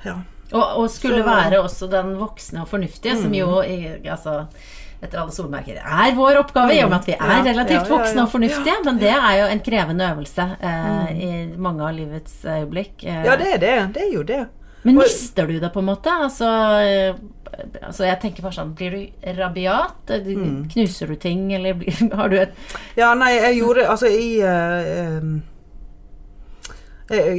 [0.04, 0.14] Ja.
[0.52, 1.36] Og, og skulle Så- Mm.
[1.36, 4.46] være også den voksne og fornuftige, som jo altså,
[5.02, 7.44] etter alle solmerker er vår oppgave, i og med at vi er Mm.
[7.46, 8.84] Relativt voksne og fornuftige.
[8.84, 11.20] Men det er jo en krevende øvelse eh, Mm.
[11.20, 13.04] i mange av livets øyeblikk.
[13.04, 13.92] Eh, ja, det er det.
[13.94, 14.46] Det er jo det.
[14.88, 16.12] Men mister du det på en måte?
[16.28, 16.48] Altså,
[16.84, 17.14] eh,
[17.82, 20.10] altså jeg tenker bare sånn Blir du rabiat?
[20.16, 20.64] Eh, Mm.
[20.72, 22.52] Knuser du ting, eller blir, har du et
[22.96, 25.22] Ja, nei, jeg gjorde Altså, i eh,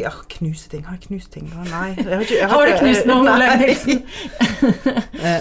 [0.02, 0.82] ja, knuse ting.
[0.88, 1.46] Har jeg knust ting?
[1.70, 1.92] Nei.
[1.94, 3.18] Jeg har, ikke, jeg Har du ikke- knust Nei.
[3.20, 4.00] Olaug Nilsen?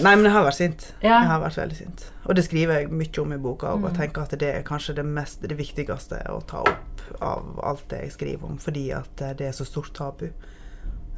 [0.04, 0.84] Nei, men jeg har vært sint.
[1.02, 1.14] Ja.
[1.22, 2.04] Jeg har vært veldig sint.
[2.28, 3.86] Og det skriver jeg mye om i boka, og Mm.
[3.88, 7.88] jeg tenker at det er kanskje det, mest, det viktigste å ta opp av alt
[7.88, 10.28] det jeg skriver om, fordi at det er så stort tabu.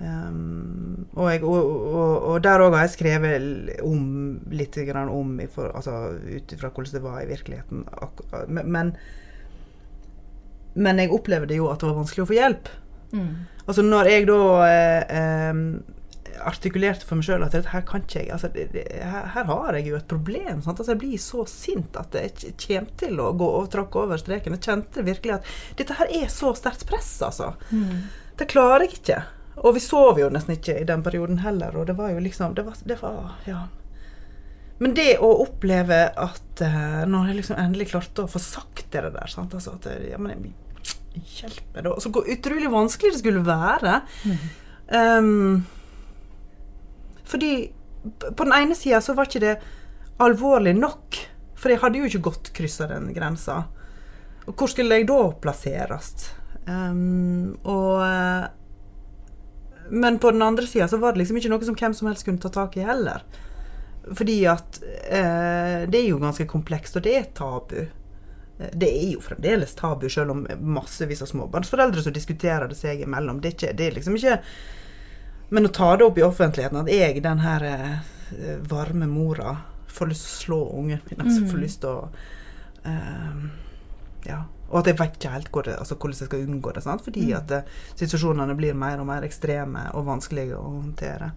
[0.01, 4.05] Um, og, jeg, og, og, og der òg har jeg skrevet om,
[4.49, 7.85] litt grann om for, altså, ut ifra hvordan det var i virkeligheten.
[8.49, 8.95] Men,
[10.73, 12.71] men, jeg opplevde jo at det var vanskelig å få hjelp.
[13.13, 13.33] mm.
[13.71, 15.59] Altså når jeg da eh, eh,
[16.49, 18.31] artikulerte for meg sjøl at her kan ikke jeg.
[18.35, 20.63] Altså, her, her har jeg jo et problem.
[20.65, 20.81] Sant?
[20.81, 24.57] Altså, jeg blir så sint at jeg kommer til å gå og tråkke over streken.
[24.57, 27.53] Jeg kjente virkelig at dette her er så sterkt press, altså.
[28.41, 29.21] Det klarer jeg ikke.
[29.61, 32.55] Og vi sov jo nesten ikke i den perioden heller, og det var jo liksom
[32.57, 33.67] Det var, det var ja.
[34.81, 39.05] Men det å oppleve at uh, når jeg liksom endelig klarte å få sagt det
[39.13, 39.53] der sant?
[39.53, 40.55] Altså at jeg, ja, men
[41.11, 41.93] Hjelp meg, da.
[42.01, 43.97] Så hvor utrolig vanskelig det skulle være.
[44.95, 45.65] Ehm,
[47.27, 47.53] fordi
[48.37, 49.57] på den ene sida så var ikke det
[50.23, 51.19] alvorlig nok.
[51.61, 53.65] For jeg hadde jo ikke godt kryssa den grensa.
[54.47, 56.31] Og hvor skulle jeg da plasseres?
[56.65, 58.47] Um, og eh,
[59.91, 62.25] Men på den andre sida så var det liksom ikke noe som hvem som helst
[62.27, 63.23] kunne ta tak i heller.
[64.17, 64.79] Fordi at
[65.11, 67.77] eh, det er jo ganske komplekst, og det er tabu.
[68.59, 73.03] Eh, Det er jo fremdeles tabu, selv om massevis av småbarnsforeldre som diskuterer det seg
[73.05, 73.41] imellom.
[73.41, 74.39] Det er, ikke, det er liksom ikke
[75.51, 79.57] Men å ta det opp i offentligheten, at jeg, den her eh, varme mora,
[79.91, 82.09] får lyst til å slå ungen min, altså får lyst til å
[82.87, 83.41] eh,
[84.29, 84.45] Ja.
[84.71, 86.83] Og at jeg vet ikke helt det, altså, hvordan jeg skal unngå det.
[86.85, 87.05] Sant?
[87.05, 91.33] Fordi at eh, situasjonene blir mer og mer ekstreme og vanskelige å håndtere.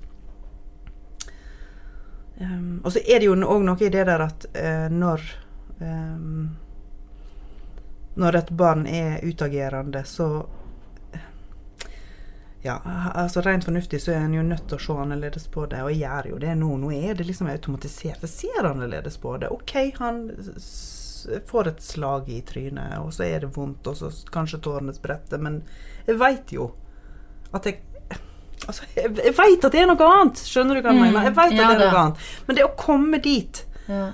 [2.37, 5.21] Um, og så er det jo òg noe i det der at uh, når
[5.79, 6.55] um,
[8.17, 10.45] Når et barn er utagerende, så
[12.63, 12.79] Ja,
[13.13, 15.91] altså rent fornuftig så er en jo nødt til å se annerledes på det, og
[15.91, 16.69] jeg gjør jo det nå.
[16.79, 18.21] Nå er det liksom automatisert.
[18.23, 19.49] Jeg ser annerledes på det.
[19.51, 20.21] OK, han
[21.49, 25.37] får et slag i trynet, og så er det vondt, og så kanskje tårene spretter,
[25.39, 25.61] men
[26.07, 26.71] jeg veit jo
[27.53, 27.79] at jeg
[28.63, 30.39] Altså, jeg, jeg veit at det er noe annet!
[30.47, 31.23] Skjønner du hva jeg Mm, mener?
[31.27, 31.87] Jeg vet at ja det er da.
[31.91, 32.19] noe annet.
[32.47, 34.05] Men det å komme dit Ja.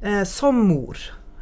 [0.00, 0.96] eh, som mor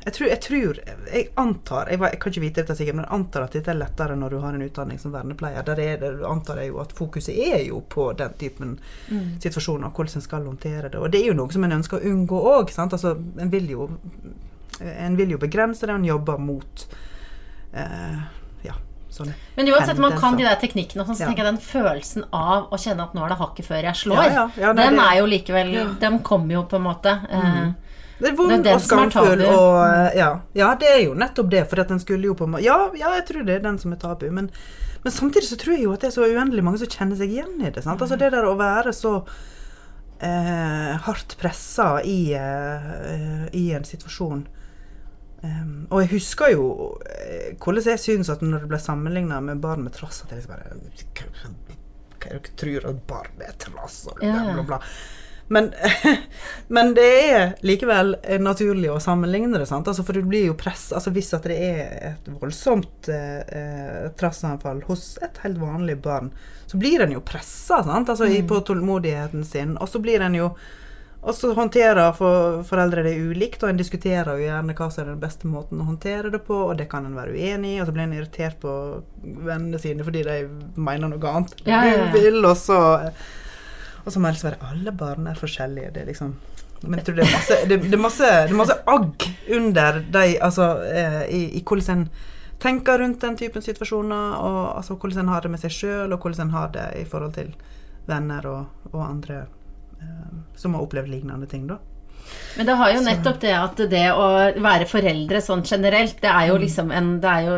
[0.06, 0.76] jeg tror, jeg tror
[1.12, 3.78] Jeg antar jeg, jeg kan ikke vite dette sikkert, men jeg antar at dette er
[3.78, 5.62] lettere når du har en utdanning som vernepleier.
[5.66, 8.78] Der er det, antar jeg jo at fokuset er jo på den typen
[9.10, 9.38] Mm.
[9.42, 10.98] situasjoner, hvordan en skal håndtere det.
[10.98, 12.70] Og det er jo noe som en ønsker å unngå òg.
[12.78, 13.88] Altså, en vil jo
[14.80, 16.86] En vil jo begrense det, en jobber mot
[17.72, 18.18] eh,
[18.66, 18.74] ja,
[19.10, 21.26] sånne Men uansett, man kan de der teknikkene, så Ja.
[21.30, 24.24] tenker jeg den følelsen av å kjenne at nå er det hakket før jeg slår,
[24.32, 25.98] Ja, ja, nei, den det- er jo likevel.
[26.00, 27.14] Den kommer jo på en måte.
[27.30, 27.72] Eh,
[28.18, 31.14] Det er vond Det er den og skamfull og eh, ja, ja, det er jo
[31.14, 31.68] nettopp det.
[31.68, 33.96] For at den skulle jo på ja, ja, jeg tror det er den som er
[33.96, 34.30] tabu.
[34.30, 34.50] Men,
[35.04, 37.28] men samtidig så tror jeg jo at det er så uendelig mange som kjenner seg
[37.30, 37.84] igjen i det.
[37.84, 38.00] Sant?
[38.00, 39.22] Altså det der å være så
[40.20, 44.46] eh, hardt pressa i, eh, i en situasjon.
[45.44, 46.66] Um, og jeg husker jo
[47.04, 50.40] eh, hvordan jeg syns at når det ble sammenligna med barn med trass At jeg
[50.40, 50.70] liksom bare
[52.16, 54.80] Hva er det dere tror at barn med trass og bla, bla, bla.
[55.48, 55.72] Men,
[56.66, 59.68] men det er likevel eh, naturlig å sammenligne det.
[59.68, 59.88] Sant?
[59.88, 64.08] Altså, for det blir jo press altså Hvis at det er et voldsomt eh, eh,
[64.18, 66.32] trassanfall hos et helt vanlig barn,
[66.66, 68.48] så blir en jo pressa altså, mm.
[68.48, 69.76] på tålmodigheten sin.
[69.78, 70.50] Og så blir en jo
[71.26, 75.08] og så håndterer for, foreldre det ulikt, og en diskuterer jo gjerne hva som er
[75.10, 77.88] den beste måten å håndtere det på, og det kan en være uenig i, og
[77.88, 78.74] så blir en irritert på
[79.24, 80.36] vennene sine fordi de
[80.78, 82.04] mener noe annet enn Ja, ja, ja.
[82.12, 82.78] du vil, og så
[84.06, 85.90] Og så må ellers være alle barn er forskjellige.
[85.96, 86.36] Det er liksom
[86.84, 90.00] Men jeg tror det er masse, det, det er masse, det er masse agg under
[90.14, 92.08] de Altså eh, i, i hvordan en
[92.62, 96.22] tenker rundt den typen situasjoner, og altså hvordan en har det med seg sjøl, og
[96.22, 97.50] hvordan en har det i forhold til
[98.06, 99.42] venner og, og andre
[100.56, 101.78] som har opplevd lignende ting, da.
[102.56, 104.26] Men det har jo nettopp det at det å
[104.62, 106.40] være foreldre sånn generelt, det Mm.
[106.42, 107.56] er jo liksom en Det er jo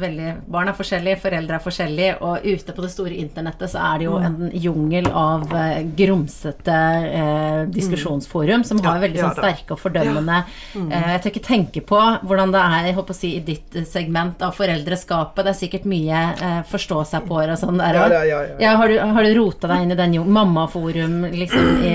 [0.00, 3.98] veldig Barn er forskjellige, foreldre er forskjellige, og ute på det store internettet så er
[3.98, 4.24] det jo Mm.
[4.26, 6.78] en jungel av eh, grumsete
[7.14, 9.00] eh, diskusjonsforum som har Mm.
[9.00, 12.94] Veldig sånn sterke og fordømmende eh, Jeg tør ikke tenke på hvordan det er jeg
[12.96, 15.44] håper å si, i ditt eh, segment av foreldreskapet.
[15.44, 18.10] Det er sikkert mye eh, forstå seg på og sånn der òg.
[18.10, 18.56] ja, ja, ja.
[18.60, 20.32] Ja, har du, har du rota deg inn i den jungelen?
[20.34, 21.94] mammaforum, liksom, i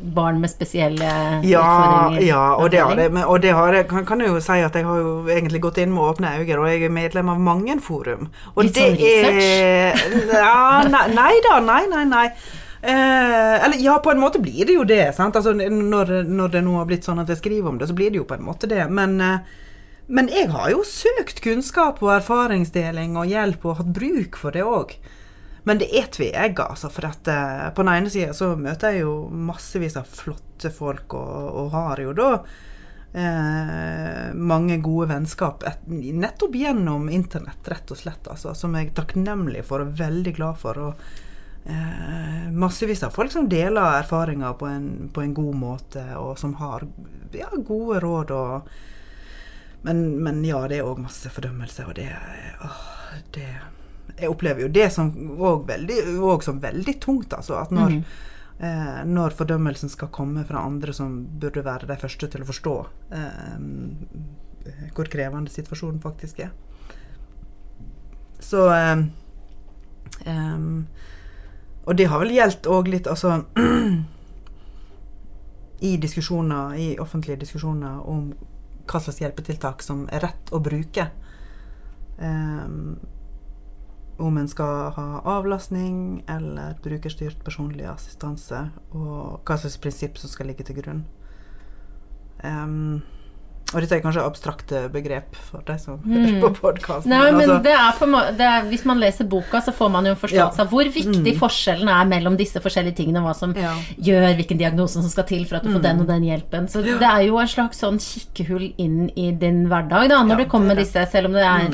[0.16, 1.10] barn med spesielle
[1.46, 2.26] Ja, utfordringer?
[2.26, 3.08] ja og, det har det.
[3.12, 5.60] men- og det har jeg, kan, kan jeg jo si at jeg har jo egentlig
[5.64, 8.28] gått inn med åpne øyne, og jeg er medlem av mange forum.
[8.56, 12.26] Og Litt det sånn er ja, nei, nei da, nei, nei, nei.
[12.82, 15.14] Eh, eller ja, på en måte blir det jo det.
[15.14, 15.36] Sant?
[15.36, 18.10] Altså, når, når det nå har blitt sånn at jeg skriver om det, så blir
[18.14, 18.86] det jo på en måte det.
[18.88, 19.38] Men, eh,
[20.08, 24.64] men jeg har jo søkt kunnskap og erfaringsdeling og hjelp og hatt bruk for det
[24.64, 24.96] òg.
[25.68, 26.88] Men det er tveegg, altså.
[26.90, 31.14] For at eh, på den ene sida så møter jeg jo massevis av flotte folk,
[31.16, 32.28] og, og har jo da
[33.12, 38.28] eh, mange gode vennskap et, nettopp gjennom internett, rett og slett.
[38.30, 40.84] Altså, som jeg er takknemlig for og veldig glad for.
[40.84, 46.36] Og eh, massevis av folk som deler erfaringer på en, på en god måte, og
[46.38, 46.86] som har
[47.32, 48.72] ja, gode råd og
[49.82, 52.10] men, men ja, det er òg masse fordømmelse, og det,
[52.60, 52.80] åh,
[53.32, 53.46] det
[54.18, 55.08] Jeg opplever jo det som
[55.40, 57.56] òg som veldig tungt, altså.
[57.62, 58.02] At når,
[58.60, 62.76] eh, når fordømmelsen skal komme fra andre som burde være de første til å forstå
[63.16, 63.58] eh,
[64.94, 66.52] hvor krevende situasjonen faktisk er.
[68.40, 69.04] Så eh,
[70.26, 70.86] em,
[71.84, 73.44] Og det har vel gjeldt òg litt, altså
[75.90, 78.32] I diskusjoner, i offentlige diskusjoner om
[78.90, 81.06] hva slags hjelpetiltak som er rett å bruke.
[82.18, 82.98] Em,
[84.20, 90.46] om en skal ha avlastning eller brukerstyrt personlig assistanse, og hva slags prinsipp som skal
[90.52, 91.04] ligge til grunn.
[92.44, 93.02] Um,
[93.70, 97.12] og dette er kanskje abstrakte begrep for deg som hører på podkasten.
[97.12, 100.18] Nei, men det på det er, Hvis man leser boka, så får man jo en
[100.18, 100.64] forståelse Ja.
[100.64, 103.76] av hvor viktig forskjellen er mellom disse forskjellige tingene, hva som Ja.
[103.94, 106.66] gjør hvilken diagnose som skal til for at du får den og den hjelpen.
[106.66, 110.44] Så det er jo en slags sånn kikkehull inn i din hverdag, da, når Ja,
[110.44, 111.70] du kommer med disse, selv om det er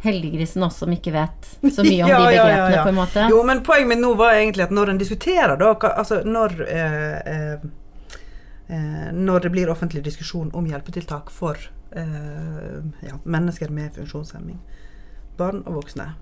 [0.00, 2.82] heldiggrisen også som ikke vet så mye om Ja, de begrepene, ja, ja.
[2.82, 3.26] på en måte.
[3.30, 7.18] Jo, men poenget mitt nå var egentlig at når en diskuterer, da Altså når eh,
[7.34, 7.68] eh,
[8.68, 11.60] eh, Når det blir offentlig diskusjon om hjelpetiltak for
[11.96, 14.60] eh, ja, mennesker med funksjonshemming,
[15.36, 16.12] barn og voksne,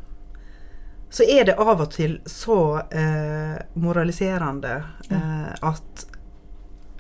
[1.11, 4.74] så er det av og til så eh, moraliserende
[5.11, 6.09] eh, at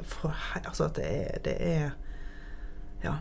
[0.08, 1.90] for, Altså at det er, det er
[3.02, 3.18] Ja.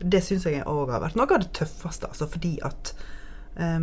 [0.00, 2.92] Det syns jeg òg har vært noe av det tøffeste, altså fordi at
[3.60, 3.80] eh,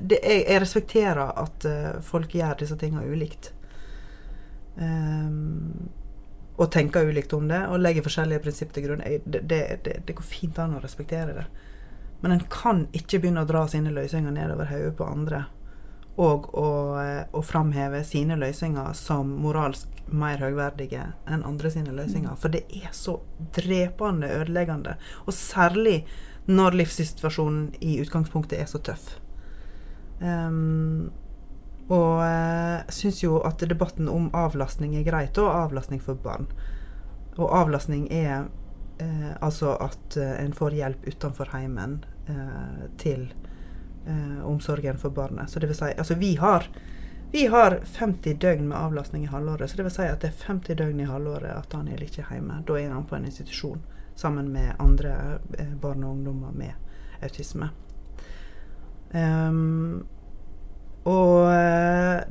[0.00, 3.52] det, jeg, jeg respekterer at eh, folk gjør disse tingene ulikt.
[4.76, 5.90] Um,
[6.56, 9.02] og tenker ulikt om det, og legger forskjellige prinsipp til grunn.
[9.24, 11.46] Det, det, det går fint an å respektere det.
[12.22, 15.44] Men en kan ikke begynne å dra sine løsninger nedover hodet på andre.
[16.20, 16.68] Og å,
[17.00, 22.36] eh, å framheve sine løsninger som moralsk mer høyverdige enn andre sine løsninger.
[22.36, 23.20] For det er så
[23.56, 24.98] drepende ødeleggende.
[25.26, 26.02] Og særlig
[26.46, 29.14] når livssituasjonen i utgangspunktet er så tøff.
[30.20, 31.10] Um,
[31.92, 36.46] og jeg syns jo at debatten om avlastning er greit, og avlastning for barn.
[37.36, 38.46] Og avlastning er
[39.02, 43.30] eh, altså at eh, en får hjelp utenfor heimen eh, til
[44.06, 45.50] eh, omsorgen for barnet.
[45.50, 46.68] Så det vil si, altså vi har,
[47.32, 49.70] vi har 50 døgn med avlastning i halvåret.
[49.70, 52.36] Så det vil si at det er 50 døgn i halvåret at Daniel ikke er
[52.36, 52.62] hjemme.
[52.68, 53.82] Da er han på en institusjon
[54.14, 57.70] sammen med andre eh, barn og ungdommer med autisme.
[59.12, 60.06] Um,
[61.04, 62.22] og eh,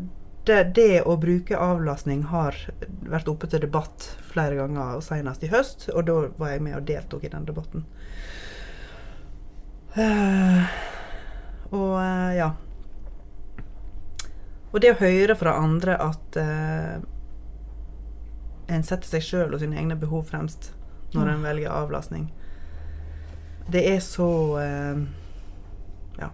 [0.48, 2.58] det, det å bruke avlastning har
[3.06, 5.90] vært oppe til debatt flere ganger, og senest i høst.
[5.94, 7.86] Og da var jeg med og deltok i den debatten.
[10.00, 10.80] Eh,
[11.72, 12.52] og eh, ja.
[14.72, 17.00] Og det å høre fra andre at eh,
[18.72, 20.72] en setter seg sjøl og sine egne behov fremst
[21.12, 22.30] når en velger avlastning,
[23.72, 24.30] det er så
[24.62, 25.02] eh,
[26.22, 26.30] Ja.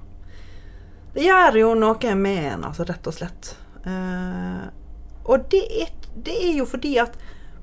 [1.15, 3.55] Det gjør jo noe med en, altså, rett og slett.
[3.89, 4.67] Eh,
[5.25, 7.17] og det er, det er jo fordi at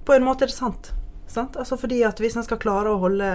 [0.05, 0.91] På en måte er det sant.
[1.35, 1.57] Sant?
[1.59, 3.26] Altså fordi at Hvis en skal klare å holde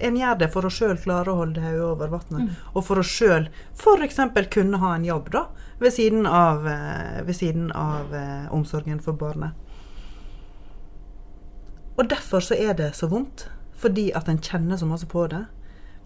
[0.00, 2.56] En gjør det for å sjøl klare å holde hodet over vannet.
[2.72, 4.20] Og for å sjøl f.eks.
[4.54, 5.44] kunne ha en jobb da,
[5.78, 9.52] ved siden av, eh, ved siden av eh, omsorgen for barnet.
[11.98, 13.48] Og derfor så er det så vondt.
[13.78, 15.44] Fordi at en kjenner så masse på det.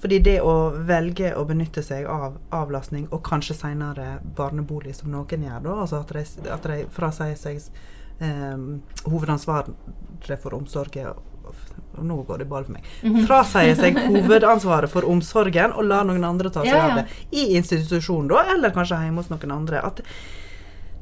[0.03, 5.45] Fordi det å velge å benytte seg av avlastning, og kanskje senere barnebolig, som noen
[5.47, 7.61] gjør, da, altså at de, at de frasier seg
[8.21, 11.15] hovedansvaret for omsorgen
[11.93, 12.87] og Nå går det ball for meg.
[13.27, 17.05] Frasier seg hovedansvaret for omsorgen og lar noen andre ta seg av det.
[17.37, 19.83] I institusjon, da, eller kanskje hjemme hos noen andre.
[19.85, 20.01] At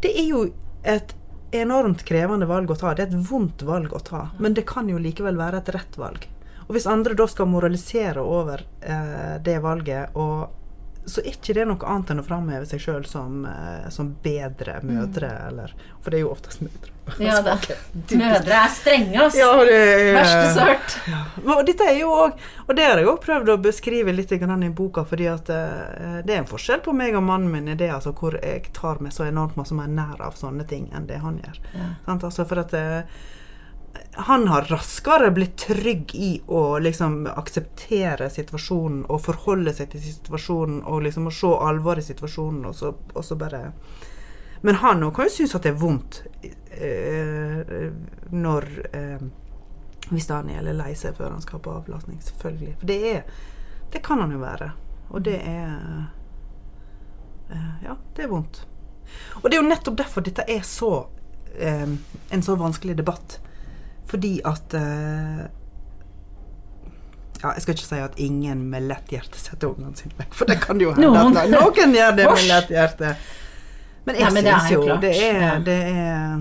[0.03, 0.43] det er jo
[0.83, 1.15] et
[1.55, 2.95] enormt krevende valg å ta.
[2.95, 5.99] Det er et vondt valg å ta, men det kan jo likevel være et rett
[6.01, 6.27] valg.
[6.69, 10.57] Og hvis andre da skal moralisere over eh, det valget, og,
[11.11, 14.79] så er ikke det noe annet enn å framheve seg sjøl som, eh, som bedre
[14.87, 16.95] mødre, eller For det er jo oftest mødre.
[17.19, 17.57] Ja da.
[18.21, 19.39] Mødre er strenge, ass.
[19.39, 20.97] Ja, det er, Verste sort.
[21.11, 21.23] Ja.
[21.57, 24.41] Og dette er jo også, og det har jeg òg prøvd å beskrive litt i
[24.77, 27.91] boka, fordi at eh, det er en forskjell på meg og mannen min i det
[27.91, 31.19] altså, hvor jeg tar meg så enormt masse mer nær av sånne ting enn det
[31.25, 31.61] han gjør.
[31.75, 31.91] Ja.
[32.07, 32.27] Sant?
[32.29, 33.03] Altså, for at eh,
[34.13, 40.83] han har raskere blitt trygg i å liksom akseptere situasjonen og forholde seg til situasjonen
[40.85, 43.71] og liksom å se alvor i situasjonen, og så, og så bare
[44.63, 47.87] Men han òg kan jo synes at det er vondt eh,
[48.31, 49.23] når eh,
[50.11, 52.19] Hvis Daniel er lei seg før han skal på avlastning.
[52.25, 52.75] Selvfølgelig.
[52.81, 53.23] For det er
[53.93, 54.73] Det kan han jo være.
[55.11, 55.71] Og det er
[57.51, 58.65] eh, Ja, det er vondt.
[59.43, 61.07] Og det er jo nettopp derfor dette er så
[61.59, 61.89] eh,
[62.31, 63.41] en så vanskelig debatt.
[64.11, 65.43] Fordi at eh,
[67.43, 70.51] ja, Jeg skal ikke si at ingen med lett hjerte setter ungene sine vekk, for
[70.51, 71.09] det kan jo hende.
[71.09, 71.37] Noen.
[71.41, 73.15] at noen gjør det med lett hjerte.
[74.11, 75.01] Men jeg Nei, men det syns er jo klart.
[75.05, 76.41] det er, det er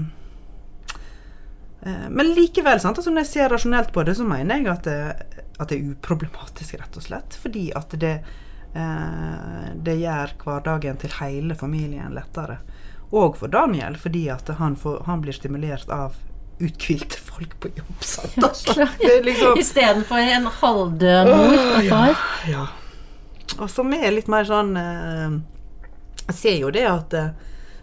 [1.86, 2.97] eh, Men likevel, sant?
[2.97, 4.99] Altså, når jeg ser rasjonelt på det, så mener jeg at det,
[5.59, 7.38] at det er uproblematisk, rett og slett.
[7.39, 8.15] Fordi at det,
[8.74, 12.59] eh, det gjør hverdagen til hele familien lettere.
[13.09, 16.17] Og for Daniel, fordi at han, får, han blir stimulert av
[16.59, 18.03] uthvilte folk på jobb.
[18.03, 18.38] Sant?
[18.43, 22.01] Altså, det er liksom Istedenfor en halvdød mor og ja,
[22.49, 22.65] ja.
[23.57, 25.38] Og som er litt mer sånn eh,
[26.28, 27.32] Jeg ser jo det at eh,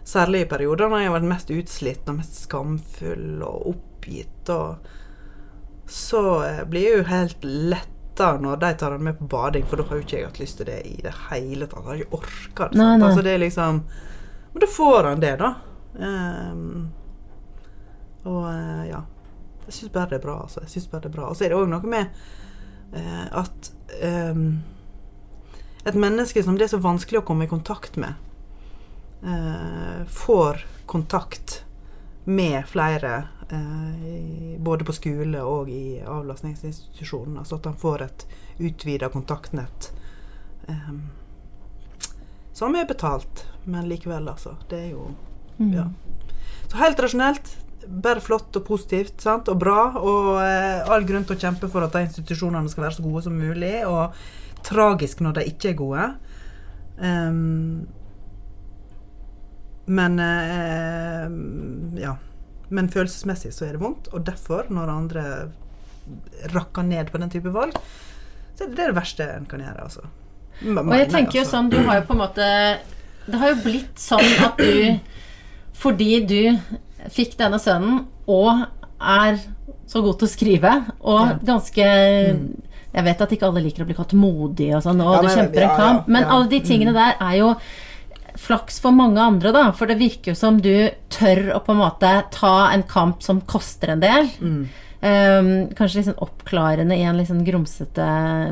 [0.07, 4.87] særlig i perioder når jeg har vært mest utslitt og mest skamfull og oppgitt, og
[5.87, 9.79] så eh, blir jeg jo helt letta når de tar den med på bading, for
[9.79, 11.83] da har jo ikke jeg hatt lyst til det i det hele tatt.
[11.83, 12.79] Jeg har ikke orka det.
[12.79, 13.09] Nei, nei.
[13.09, 13.83] Altså, det er liksom
[14.53, 15.51] Men da får han det, da.
[15.97, 16.87] Um,
[18.25, 19.03] og eh, ja.
[19.67, 20.63] Jeg syns bare det er bra, altså.
[20.63, 21.27] Jeg synes bare det er bra.
[21.29, 22.19] Og så er det òg noe med
[22.95, 23.71] uh, at
[24.31, 24.47] um,
[25.87, 28.17] et menneske som det er så vanskelig å komme i kontakt med,
[29.23, 31.63] eh, får kontakt
[32.25, 37.37] med flere, eh, både på skole og i avlastningsinstitusjonen.
[37.37, 38.27] Altså at han får et
[38.59, 39.91] utvida kontaktnett.
[40.67, 40.91] Eh,
[42.53, 44.57] som er betalt, men likevel, altså.
[44.69, 45.07] Det er jo
[45.59, 45.73] Mm.
[45.73, 45.89] Ja.
[46.67, 47.55] Så helt rasjonelt.
[47.87, 49.49] Bare flott og positivt sant?
[49.49, 49.81] og bra.
[49.97, 53.23] Og eh, all grunn til å kjempe for at de institusjonene skal være så gode
[53.27, 53.75] som mulig.
[53.87, 54.13] Og
[54.67, 56.07] tragisk når de ikke er gode.
[56.97, 57.87] Ehm,
[59.87, 62.15] men eh, ja.
[62.69, 65.25] Men følelsesmessig så er det vondt, og derfor, når andre
[66.53, 67.75] rakker ned på den type valg,
[68.57, 70.07] så er det det verste en kan gjøre, altså.
[70.65, 72.45] Og jeg tenker jo sånn, du har jo på en måte
[73.27, 74.97] Det har jo blitt sånn at du
[75.77, 76.39] Fordi du
[77.13, 78.63] fikk denne sønnen og
[78.97, 79.37] er
[79.87, 80.71] så god til å skrive
[81.05, 85.19] og ganske Jeg vet at ikke alle liker å bli kalt modig og sånn, og
[85.19, 87.51] Ja, du kjemper en kamp, men alle de tingene der er jo
[88.37, 89.63] flaks for mange andre, da.
[89.75, 93.41] For det virker jo som du tør å på en måte ta en kamp som
[93.49, 94.29] koster en del.
[94.41, 94.61] Mm.
[94.97, 98.05] Um, kanskje litt sånn oppklarende i en litt sånn grumsete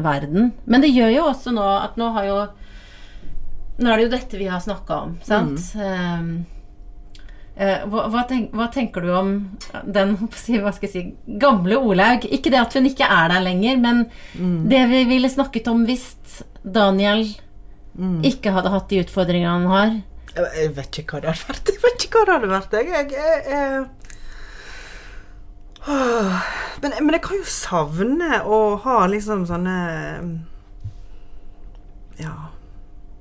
[0.05, 0.51] verden.
[0.69, 2.43] Men det gjør jo også nå at nå har jo
[3.75, 5.65] Nå er det jo dette vi har snakka om, sant?
[5.75, 6.27] Um,
[7.59, 9.33] eh, hva, hva, tenk, hva tenker du om
[9.83, 12.23] den hva skal jeg si- gamle Olaug?
[12.23, 14.05] Ikke det at hun ikke er der lenger, men
[14.71, 16.05] det vi ville snakket om hvis
[16.63, 17.25] Daniel
[18.27, 19.93] ikke hadde hatt de utfordringene han har.
[20.35, 21.69] Jeg, vet ikke hva det hadde vært.
[21.71, 22.73] Jeg vet ikke hva det hadde vært.
[22.75, 23.05] Jeg, jeg,
[23.51, 23.85] jeg,
[26.81, 29.75] men, men jeg kan jo savne å ha liksom sånne
[32.17, 32.33] Ja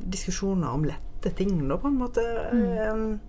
[0.05, 2.21] Diskusjoner om lette ting, da, på en måte.
[2.53, 3.21] Mm.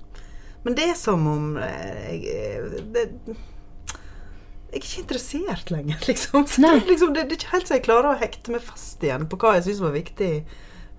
[0.65, 3.05] Men det er som om eh, jeg det,
[4.75, 6.43] jeg er ikke interessert lenger, liksom.
[6.51, 9.03] Så det, liksom det, det er ikke helt så jeg klarer å hekte meg fast
[9.05, 10.31] igjen på hva jeg syns var viktig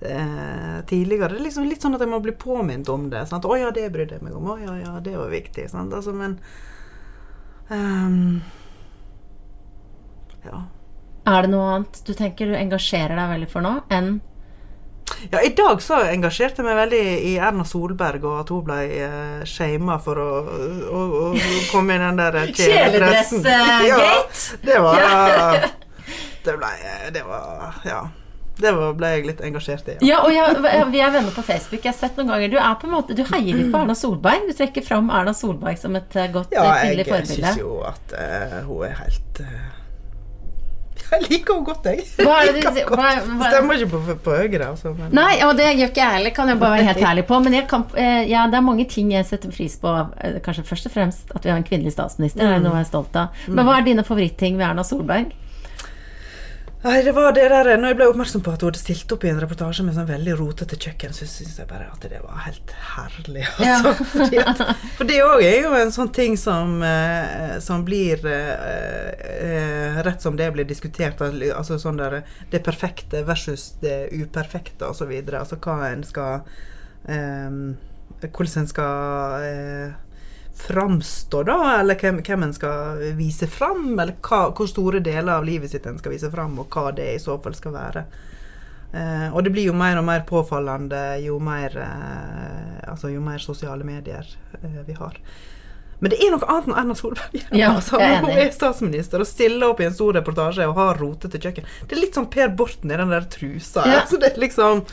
[0.01, 1.29] eh, tidligere.
[1.29, 3.27] Det er liksom litt sånn at jeg må bli påminnet om det.
[3.31, 3.45] Sant?
[3.45, 4.53] 'Å ja, det brydde jeg meg om.
[4.53, 6.39] Å ja, ja, det var viktig.' Altså, men
[7.71, 8.43] um,
[10.47, 10.65] Ja.
[11.27, 14.21] Er det noe annet du tenker du engasjerer deg veldig for nå, enn
[15.31, 18.79] Ja, I dag så engasjerte jeg meg veldig i Erna Solberg, og at hun ble
[19.07, 20.31] uh, shama for å,
[20.91, 21.33] å, å,
[21.73, 23.43] komme i den der kjeledressen.
[23.43, 23.89] Kjeledress-gate?
[23.89, 25.67] ja, det var
[26.47, 26.71] Det ble
[27.15, 28.05] Det var Ja.
[28.57, 29.99] Det ble jeg litt engasjert i.
[30.09, 30.57] Ja, og jeg,
[30.93, 31.83] vi er venner på Facebook.
[31.85, 33.93] Jeg har sett noen ganger Du er på en måte Du heier litt på Erna
[33.95, 34.47] Solberg.
[34.49, 37.59] Du trekker fram Erna Solberg som et eh, godt Ja, kvinnelig jeg Ja, jeg syns
[37.61, 39.73] jo at uh, hun er helt uh,
[41.13, 42.01] Jeg liker henne godt, jeg.
[42.19, 42.99] Hva Liker hva, godt.
[42.99, 44.91] hva- hva- Stemmer ikke på, på Høyre, altså.
[44.97, 47.39] Men, Nei, og det gjør ikke jeg heller, kan jeg bare være helt ærlig på.
[47.45, 49.93] Men jeg kan, eh, ja, det er mange ting jeg setter pris på.
[50.25, 52.43] eh, Kanskje først og fremst at vi har en kvinnelig statsminister.
[52.43, 53.45] Det er noe jeg er stolt av.
[53.47, 55.31] Men hva er dine favoritting ved Erna Solberg?
[56.85, 59.25] Nei, det var det der Når jeg ble oppmerksom på at hun hadde stilt opp
[59.25, 62.43] i en reportasje med sånn veldig rotete kjøkken, så syns jeg bare at det var
[62.45, 63.47] helt herlig.
[63.57, 63.95] Altså.
[64.13, 64.63] Fordi at,
[64.99, 70.23] for det òg er jo en sånn ting som, eh, som blir eh, eh, Rett
[70.23, 72.21] som det blir diskutert, altså sånn der
[72.53, 75.13] det perfekte versus det uperfekte osv.
[75.33, 76.45] Altså hva en skal
[77.09, 77.61] eh,
[78.27, 79.97] Hvordan en skal eh,
[80.57, 85.45] framstå, da, eller hvem, hvem en skal vise fram, eller hva, hvor store deler av
[85.45, 88.05] livet sitt en skal vise fram, og hva det i så fall skal være.
[88.97, 93.43] Eh, og det blir jo mer og mer påfallende jo mer, eh, altså jo mer
[93.43, 94.25] sosiale medier
[94.63, 95.19] eh, vi har.
[95.99, 97.37] Men det er noe annet enn Erna Solberg.
[97.57, 101.01] Ja, altså, er hun er statsminister og stiller opp i en stor reportasje og har
[101.01, 101.69] rotete kjøkken.
[101.85, 103.85] Det er litt sånn Per Borten i den der trusa.
[103.85, 104.01] Ja.
[104.03, 104.87] Altså, det er liksom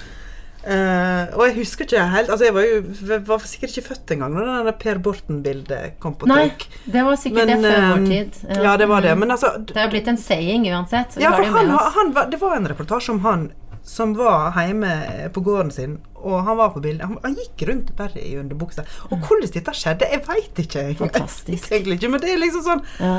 [0.66, 2.78] eh, og jeg husker ikke helt Altså Jeg var jo
[3.10, 6.68] jeg var sikkert ikke født engang når det Per Borten-bildet kom på Nei, trykk.
[6.96, 8.40] det var sikkert det før vår eh, tid.
[8.64, 9.18] Ja, det var det.
[9.20, 11.18] Men altså Det har blitt en saying uansett.
[11.22, 13.52] ja, for han, han, det var en reportasje om han
[13.84, 14.90] som var hjemme
[15.36, 17.04] på gården sin, og han var på bildet.
[17.04, 18.86] Han, han gikk rundt bare i underbuksa.
[19.12, 20.86] Og hvordan dette skjedde, jeg veit ikke.
[20.88, 20.98] jeg.
[21.02, 21.68] Fantastisk.
[21.74, 23.18] Egentlig ikke, men det er liksom sånn Ja.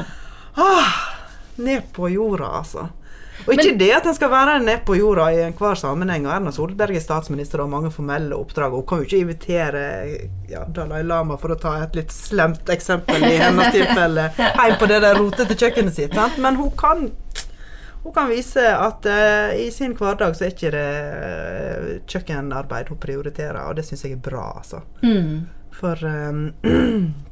[0.57, 0.95] ah,
[1.61, 2.89] Ned på jorda, altså.
[3.45, 6.25] Og ikke det at en skal være nede på jorda i enhver sammenheng.
[6.29, 8.73] Og Erna Solberg er statsminister og har mange formelle oppdrag.
[8.73, 9.83] Hun kan jo ikke invitere
[10.51, 14.89] ja, Dalai Lama, for å ta et litt slemt eksempel i hennes tilfelle, hjem på
[14.91, 16.17] det der rotete kjøkkenet sitt.
[16.17, 16.41] Sant?
[16.41, 17.11] Men hun kan
[18.05, 23.01] hun kan vise at uh, i sin hverdag så er ikke det uh, kjøkkenarbeid hun
[23.01, 24.83] prioriterer, og det syns jeg er bra, altså.
[25.01, 25.47] Mm.
[25.73, 26.43] For um,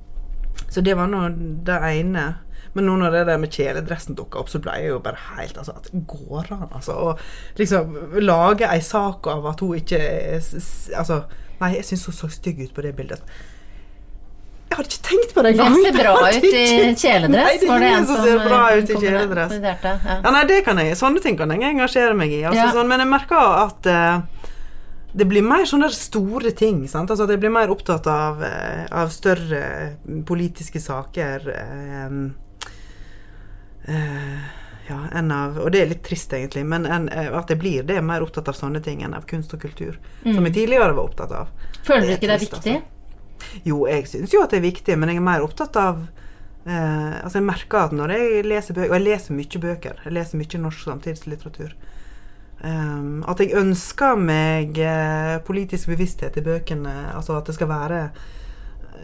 [0.72, 1.26] Så det var nå
[1.66, 2.24] det ene.
[2.74, 5.58] Men nå når det der med kjeledressen dukka opp, så ble jeg jo bare helt
[5.60, 6.92] altså, at Går an, altså?
[6.96, 10.00] Å liksom lage ei sak av at hun ikke
[10.40, 11.22] Altså,
[11.60, 13.20] nei, jeg syns hun så stygg ut på det bildet.
[14.72, 16.60] Jeg hadde ikke tenkt på det Det ser bra ut i
[16.96, 17.34] kjeledress.
[17.34, 19.52] Nei, det er ingen som ser bra eh, ut i kjeledress.
[19.60, 20.30] Ja.
[20.32, 20.96] Nei, det kan jeg.
[20.96, 22.40] Sånne ting kan jeg engasjere meg i.
[22.40, 22.70] Altså, Ja.
[22.72, 24.48] sånn, men jeg merker at uh,
[25.12, 26.86] det blir mer sånne store ting.
[26.88, 27.12] Sant?
[27.12, 31.50] Altså, at jeg blir mer opptatt av, eh, av større politiske saker.
[31.52, 32.16] eh,
[33.84, 34.42] eh,
[34.88, 37.86] ja, en av Og det er litt trist, egentlig, men en, eh, at jeg blir
[37.86, 39.98] det er mer opptatt av sånne ting enn av kunst og kultur.
[40.22, 41.52] Som jeg tidligere var opptatt av.
[41.86, 42.74] Føler du ikke det er viktig?
[42.80, 43.62] viktig?
[43.66, 46.04] Jo, jeg syns jo at det er viktig, men jeg er mer opptatt av
[46.66, 50.04] uh, Altså, jeg merker at når jeg leser bøker Og jeg leser mye bøker.
[50.04, 51.74] Jeg leser mye norsk samtidslitteratur.
[52.62, 56.94] Um, at jeg ønsker meg uh, politisk bevissthet i bøkene.
[57.16, 58.04] Altså at det skal være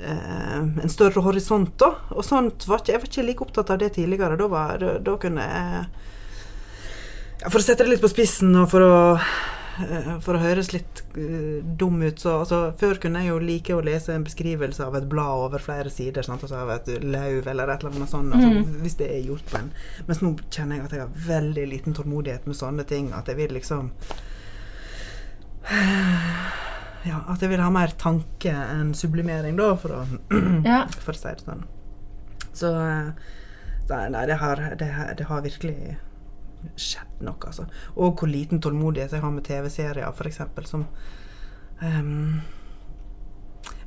[0.09, 1.93] en større horisont, da.
[2.14, 4.39] Og sånt var ikke Jeg var ikke like opptatt av det tidligere.
[4.39, 5.86] Da, var, da, kunne jeg
[7.39, 10.72] ja, For å sette det litt på spissen, og for å eh, for å høres
[10.74, 14.86] litt eh, dum ut, så altså, Før kunne jeg jo like å lese en beskrivelse
[14.86, 16.26] av et blad over flere sider.
[16.26, 16.43] Sant?
[16.47, 18.34] Altså av et lauv eller et eller annet sånt.
[18.34, 19.70] Altså, Hvis det er gjort på en
[20.07, 23.12] Mens nå kjenner jeg at jeg har veldig liten tålmodighet med sånne ting.
[23.16, 23.93] At jeg vil liksom
[27.07, 30.05] Ja, at jeg vil ha mer tanke enn sublimering, da, for å,
[30.66, 30.80] Ja.
[30.99, 31.62] for å si det sånn.
[32.59, 33.12] Så eh,
[33.88, 35.96] Nei, det, har, det, har- det har virkelig
[36.76, 37.64] skjedd noe, altså.
[37.96, 40.82] Og hvor liten tålmodighet jeg har med TV-serier, f.eks., som
[41.80, 42.40] um,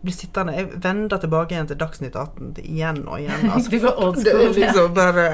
[0.01, 3.43] blir sittende Jeg vender tilbake igjen til Dagsnytt 18 igjen og igjen.
[3.53, 4.71] Altså, det går old det school, ja.
[4.71, 5.27] liksom bare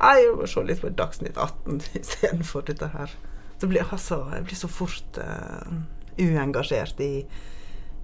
[0.00, 3.16] Nei, jeg må se litt på Dagsnytt 18 istedenfor dette her.
[3.60, 5.74] Så blir, altså, jeg blir så fort eh,
[6.20, 7.12] uengasjert i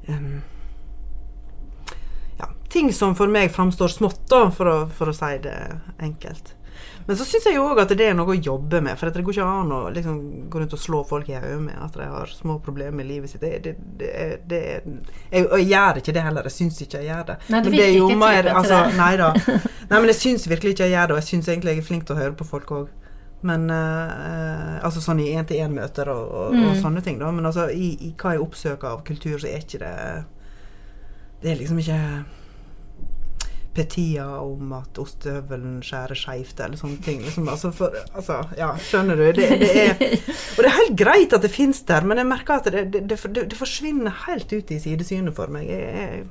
[0.08, 0.40] um,
[2.38, 5.56] ja, ting som for meg framstår smått, da, for å, for å si det
[6.02, 6.54] enkelt.
[7.06, 8.98] Men så syns jeg jo òg at det er noe å jobbe med.
[8.98, 10.16] For det går ikke an å liksom,
[10.50, 13.30] gå rundt og slå folk i hodet med at de har små problemer i livet
[13.30, 13.40] sitt.
[13.44, 14.10] Det, det, det,
[14.50, 14.60] det,
[15.30, 16.48] jeg, jeg gjør ikke det heller.
[16.50, 17.36] Jeg syns ikke jeg gjør det.
[17.54, 18.80] Nei, du Men det er jo ikke mer- altså.
[18.98, 19.30] Nei da.
[19.38, 21.88] Nei, men jeg syns virkelig ikke jeg gjør det, og jeg syns egentlig jeg er
[21.92, 22.90] flink til å høre på folk òg.
[23.42, 26.80] Men eh, Altså sånn i én-til-én-møter og, og, og Mm.
[26.82, 27.30] sånne ting, da.
[27.30, 30.24] Men altså i, i hva jeg oppsøker av kultur, så er ikke det
[31.42, 32.00] Det er liksom ikke
[33.76, 37.18] petia om at ostehøvelen skjærer skeivt, eller sånne ting.
[37.26, 39.26] Liksom, altså, for, altså, ja, skjønner du?
[39.36, 39.92] Det, det er,
[40.56, 43.02] og det er helt greit at det fins der, men jeg merker at det, det,
[43.10, 45.68] det, det forsvinner helt ut i sidesynet for meg.
[45.68, 46.24] Jeg, jeg,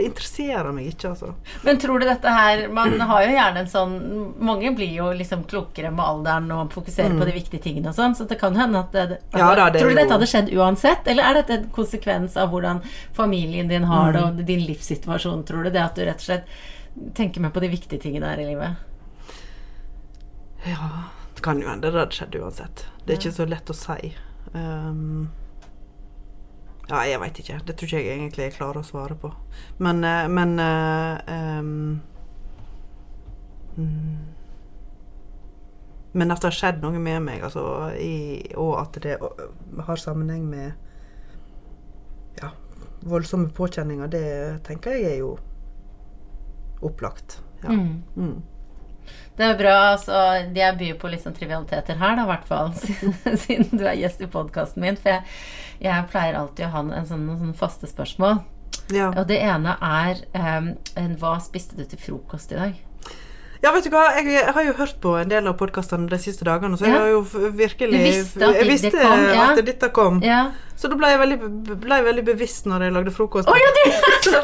[0.00, 1.34] det interesserer meg ikke, altså.
[1.66, 3.94] Men tror du dette her Man har jo gjerne en sånn
[4.40, 8.16] Mange blir jo liksom klokere med alderen og fokuserer på de viktige tingene og sånn,
[8.16, 9.40] så det kan hende at det, altså, Mm.
[9.44, 12.50] Ja da, det Tror du dette hadde skjedd uansett, eller er dette en konsekvens av
[12.50, 12.82] hvordan
[13.16, 14.38] familien din har det, Mm.
[14.40, 15.70] og din livssituasjon, tror du?
[15.70, 16.46] Det at du rett og slett
[17.14, 18.76] tenker mer på de viktige tingene her i livet?
[20.66, 20.88] Ja,
[21.34, 22.86] det kan jo hende det hadde skjedd uansett.
[23.06, 24.10] Det er ikke så lett å si.
[24.52, 25.30] Um,
[26.90, 27.60] ja, jeg veit ikke.
[27.66, 29.30] Det tror ikke jeg egentlig jeg klarer å svare på.
[29.78, 32.00] Men, eh, men uh, um,
[36.12, 37.62] Men at det har skjedd noe med meg, altså,
[37.94, 39.44] i, og at det øh,
[39.86, 40.72] har sammenheng med
[42.40, 42.50] ja,
[43.06, 44.24] voldsomme påkjenninger, det
[44.66, 45.36] tenker jeg er jo
[46.82, 47.38] opplagt.
[47.62, 47.70] Ja.
[47.70, 48.02] Mm.
[48.16, 48.42] Mm.
[49.40, 49.74] Det er bra.
[49.94, 50.16] altså,
[50.54, 52.74] Jeg byr på litt sånn trivialiteter her, da, i hvert fall.
[53.44, 55.00] Siden, du er gjest i podkasten min.
[55.00, 55.24] For jeg,
[55.80, 58.42] jeg pleier alltid å ha en sånn, noen sånne faste spørsmål.
[58.92, 59.08] Ja.
[59.14, 60.72] Og det ene er um,
[61.20, 62.78] Hva spiste du til frokost i dag?
[63.60, 66.16] Ja, vet du hva, jeg, jeg har jo hørt på en del av podkastene de
[66.22, 67.20] siste dagene, så jeg har jo
[67.52, 69.42] virkelig Du visste at jeg det kom, ja.
[69.50, 70.20] at dette kom.
[70.24, 70.40] Ja.
[70.80, 71.36] Så da ble jeg veldig,
[71.82, 73.50] ble jeg veldig bevisst når jeg lagde frokost.
[73.52, 73.84] Oh, ja, det
[74.24, 74.38] Så.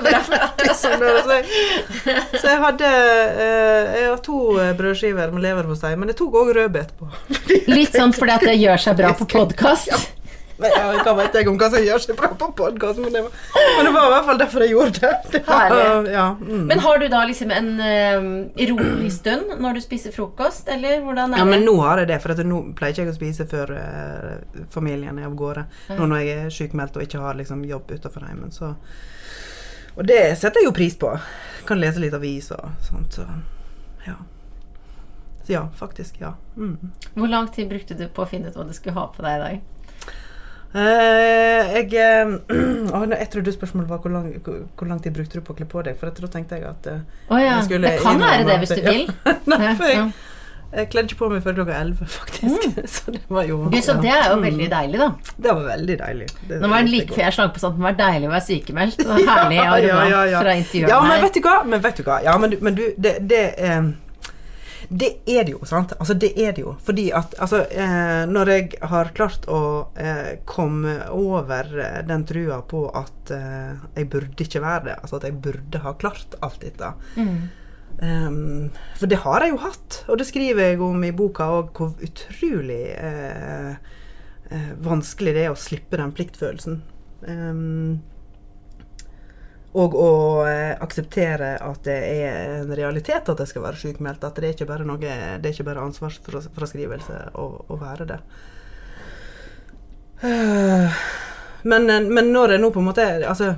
[0.76, 1.46] Sånn så, jeg,
[2.36, 6.52] så jeg hadde eh, Jeg har to eh, brødskiver med leverpostei, men jeg tok òg
[6.58, 7.08] rødbet på.
[7.72, 10.15] Litt sånn fordi at det gjør seg bra på podkast.
[10.56, 13.32] Hva vet jeg om hva som gjør seg bra på podkast, men, det var-
[13.76, 15.10] men det var i hvert fall derfor jeg gjorde det.
[15.34, 16.62] det var, ja, mm.
[16.70, 18.28] Men har du da liksom en uh,
[18.70, 22.20] rolig stund når du spiser frokost, eller hvordan er ja, men nå har jeg det,
[22.24, 25.66] for at nå pleier ikke jeg å spise før uh, familien er av gårde.
[25.98, 28.54] Nå når jeg er sykmeldt og ikke har liksom, jobb utenfor heimen.
[28.56, 28.72] Så.
[29.96, 31.12] Og det setter jeg jo pris på.
[31.68, 33.12] Kan lese litt avis og sånt.
[33.20, 33.28] Så
[34.06, 34.16] ja.
[35.46, 36.16] Ja, faktisk.
[36.20, 36.32] Ja.
[36.56, 36.78] Mm.
[37.14, 39.36] Hvor lang tid brukte du på å finne ut hva du skulle ha på deg
[39.36, 39.60] i dag?
[40.76, 42.36] Eh, jeg eh,
[43.20, 45.82] Jeg trodde spørsmålet var hvor lang, hvor, lang tid brukte du på å kle på
[45.86, 45.96] deg?
[46.00, 47.56] For da tenkte jeg at oh, ja.
[47.56, 49.04] Jeg skulle Det kan være det hvis du vil.
[49.08, 49.36] vil.
[49.54, 50.06] Nei, for jeg,
[50.76, 52.66] jeg kledde ikke på meg før klokka elleve, faktisk.
[52.92, 54.44] Så det var jo Gud, så det er jo Mm.
[54.50, 55.08] veldig deilig, da.
[55.46, 56.26] Det var veldig deilig.
[56.50, 58.32] Det, Nå var det like før jeg slang på sånn at det var deilig å
[58.34, 58.98] være sykemeldt.
[59.00, 60.40] Det herlig aroma Ja, ja, ja.
[60.44, 61.54] fra intervjuet Ja, men vet du hva?
[61.72, 62.18] Men vet du hva?
[62.26, 63.86] Ja, men men du det, det, eh,
[64.88, 65.92] det er det jo, sant?
[65.98, 66.76] Altså, det er det jo.
[66.86, 69.60] Fordi at altså, eh, når jeg har klart å
[69.98, 75.16] eh, komme over eh, den trua på at eh, jeg burde ikke være det, altså
[75.20, 77.48] at jeg burde ha klart alt dette Mm.
[78.02, 81.70] um, for det har jeg jo hatt, og det skriver jeg om i boka òg,
[81.76, 83.72] hvor utrolig eh,
[84.50, 86.82] eh, vanskelig det er å slippe den pliktfølelsen.
[87.26, 88.02] Ehm,
[89.76, 90.10] og å
[90.48, 94.24] eh, akseptere at det er en realitet at jeg skal være sykmeldt.
[94.24, 98.20] At det er ikke bare noe Det er ikke bare ansvarsfraskrivelse å, å være det.
[100.26, 101.00] Eh,
[101.68, 103.50] men, men når jeg nå på en måte Altså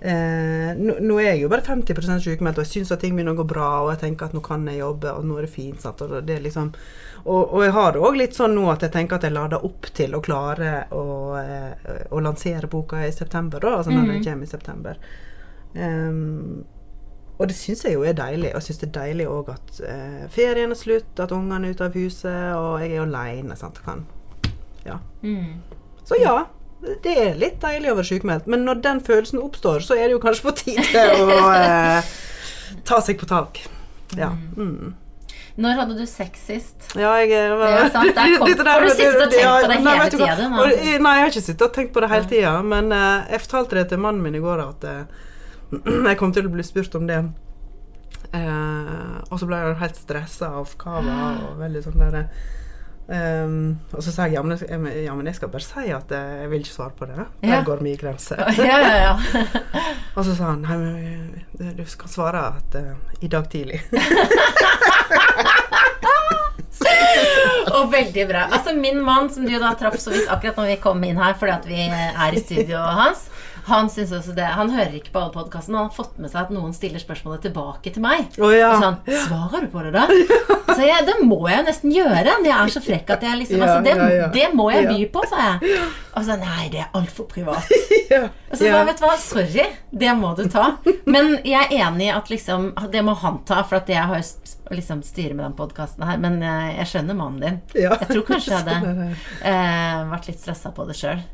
[0.00, 3.34] eh, nå, nå er jeg jo bare 50 sykemeldt, og jeg syns at ting begynner
[3.34, 5.52] å gå bra, og jeg tenker at nå kan jeg jobbe, og nå er det
[5.52, 5.80] fint.
[5.82, 6.02] Sant?
[6.06, 6.70] Og, det liksom,
[7.24, 9.66] og, og jeg har det òg litt sånn nå at jeg tenker at jeg lader
[9.66, 11.06] opp til å klare å,
[11.40, 15.00] eh, å lansere boka i september, da, altså når den kommer i september.
[15.76, 16.64] Ehm,
[17.36, 18.50] og det syns jeg jo er deilig.
[18.54, 21.76] Og jeg syns det er deilig òg at eh, ferien er slutt, at ungene er
[21.76, 23.56] ute av huset, og jeg er aleine.
[24.86, 24.98] Ja.
[25.22, 25.58] Mm.
[26.06, 26.36] Så ja,
[27.04, 28.46] det er litt deilig å være sykemeldt.
[28.50, 32.14] Men når den følelsen oppstår, så er det jo kanskje på tide å eh,
[32.88, 33.60] ta seg på tak.
[34.16, 34.30] Ja.
[34.56, 34.94] Mm.
[35.56, 36.90] Når hadde du sex sist?
[37.00, 39.40] Ja, jeg var, var, er sant, der kom- det der- Har du sittet og tenkt
[39.42, 40.58] ja, på det nei, hele vet du tiden, da?
[40.60, 42.52] Og, eh, Nei, jeg har ikke sittet og tenkt på det hele tida.
[42.74, 45.24] Men eh, jeg fortalte det til mannen min i går at eh,
[46.10, 47.20] jeg kom til å bli spurt om det.
[48.34, 51.16] Eh, og så ble jeg helt stressa av kava
[51.48, 52.24] og veldig sånn derre
[53.06, 56.10] Um, Og så sa jeg ja men, jeg ja, men jeg skal bare si at
[56.10, 57.14] eh, jeg vil ikke svare på det.
[57.44, 57.60] Der Ja.
[57.62, 58.34] går min grense.
[58.58, 59.14] Ja, ja, ja.
[60.18, 60.96] Og så sa han nei, men
[61.60, 63.78] eh, du skal svare at uh, i dag tidlig.
[67.76, 68.46] Og veldig bra.
[68.50, 71.34] Altså Min mann, som du da traff så vidt akkurat når vi kom inn her
[71.38, 73.26] fordi at vi er i studioet hans,
[73.66, 75.80] han synes også det Han hører ikke på alle podkastene.
[75.80, 78.28] Han har fått med seg at noen stiller spørsmålet tilbake til meg.
[78.38, 78.72] Oh, ja.
[78.76, 80.06] Og sånn, Svarer du på det, da?
[80.76, 82.34] Så jeg, det må jeg jo nesten gjøre.
[82.44, 83.94] Jeg er så frekk at jeg liksom altså, det,
[84.34, 85.78] det må jeg by på, sa jeg.
[86.16, 87.70] Og så nei, det er altfor privat.
[88.16, 89.64] Og så sa jeg, vet du hva, sorry,
[90.02, 90.66] det må du ta.
[91.08, 94.20] Men jeg er enig i at liksom, det må han ta, for at jeg har
[94.74, 96.20] liksom styre med den podkasten her.
[96.22, 97.58] Men eh, jeg skjønner mannen din.
[97.86, 97.96] Ja.
[98.02, 99.10] Jeg tror kanskje jeg Sånn hadde det.
[99.52, 101.24] eh, vært litt stressa på det sjøl.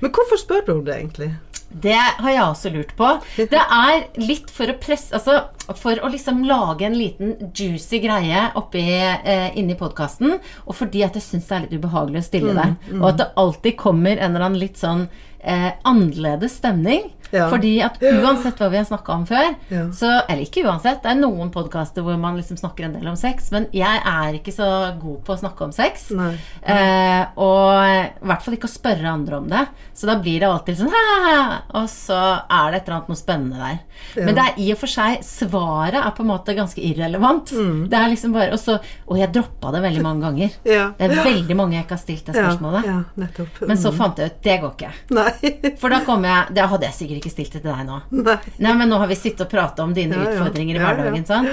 [0.00, 1.30] Men hvorfor spør du om det, egentlig?
[1.68, 3.08] Det har jeg også lurt på.
[3.36, 5.34] Det er litt for å presse Altså
[5.76, 10.38] for å liksom lage en liten juicy greie oppi, eh, inni podkasten.
[10.64, 12.94] Og fordi at jeg syns det er litt ubehagelig å stille Mm, det.
[13.02, 15.08] Og at det alltid kommer en eller annen litt sånn
[15.44, 17.12] eh, annerledes stemning.
[17.32, 17.48] Ja.
[17.52, 19.84] Fordi at uansett hva vi har snakka om før, Ja.
[19.92, 23.16] så Eller ikke uansett, det er noen podkaster hvor man liksom snakker en del om
[23.16, 24.68] sex, men jeg er ikke så
[25.00, 26.10] god på å snakke om sex.
[26.10, 26.34] Nei.
[26.62, 29.66] Eh, og i hvert fall ikke å spørre andre om det.
[29.94, 31.62] Så da blir det alltid sånn Haha!
[31.80, 32.18] Og så
[32.48, 33.78] er det et eller annet noe spennende der.
[34.24, 37.50] Men det er i og for seg Svaret er på en måte ganske irrelevant.
[37.52, 37.88] Mm.
[37.90, 40.50] Det er liksom bare Og, så, og jeg droppa det veldig mange ganger.
[40.78, 40.90] Ja.
[40.98, 42.84] Det er veldig mange jeg ikke har stilt det spørsmålet.
[42.86, 43.60] Ja, ja, nettopp.
[43.66, 43.96] Men så Mm.
[43.98, 44.90] fant jeg ut det går ikke.
[45.16, 45.74] Nei.
[45.80, 48.00] For da kom jeg Det hadde jeg sikkert ikke stilt det til deg nå.
[48.24, 48.38] Nei.
[48.58, 51.48] Nei, men nå har vi sittet og pratet om dine Ja, utfordringer i hverdagen, sånn.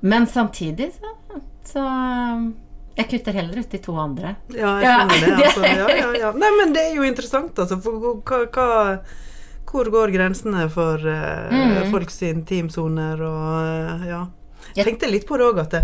[0.00, 1.14] Men samtidig så,
[1.66, 1.82] så
[2.98, 4.34] Jeg kutter heller ut de to andre.
[4.54, 5.30] Ja, jeg skjønner det.
[5.36, 5.62] det- Altså.
[5.80, 6.32] Ja, ja, ja.
[6.34, 7.78] Nei, men det er jo interessant, altså.
[7.82, 8.68] Hva, hva
[9.68, 11.90] Hvor går grensene for uh, Mm.
[11.92, 14.22] folks intimsoner og uh, Ja.
[14.74, 15.82] Jeg- tenkte litt på det òg, at det,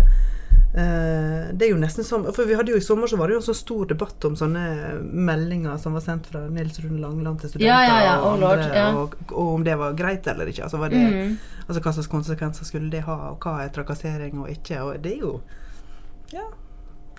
[0.75, 3.39] det er jo nesten som For vi hadde jo i sommer så var det jo
[3.39, 4.63] en så stor debatt om sånne
[5.07, 8.15] meldinger som var sendt fra Nils Rune Langeland til studenter, Ja, ja, ja.
[8.19, 8.89] og, Oh, lord, andre, ja.
[8.99, 10.63] og, og om det var greit eller ikke.
[10.67, 11.37] Altså, det, Mm.
[11.69, 14.81] altså hva slags konsekvenser skulle det ha, og hva er trakassering og ikke.
[14.83, 15.39] Og det er jo
[16.33, 16.43] Ja.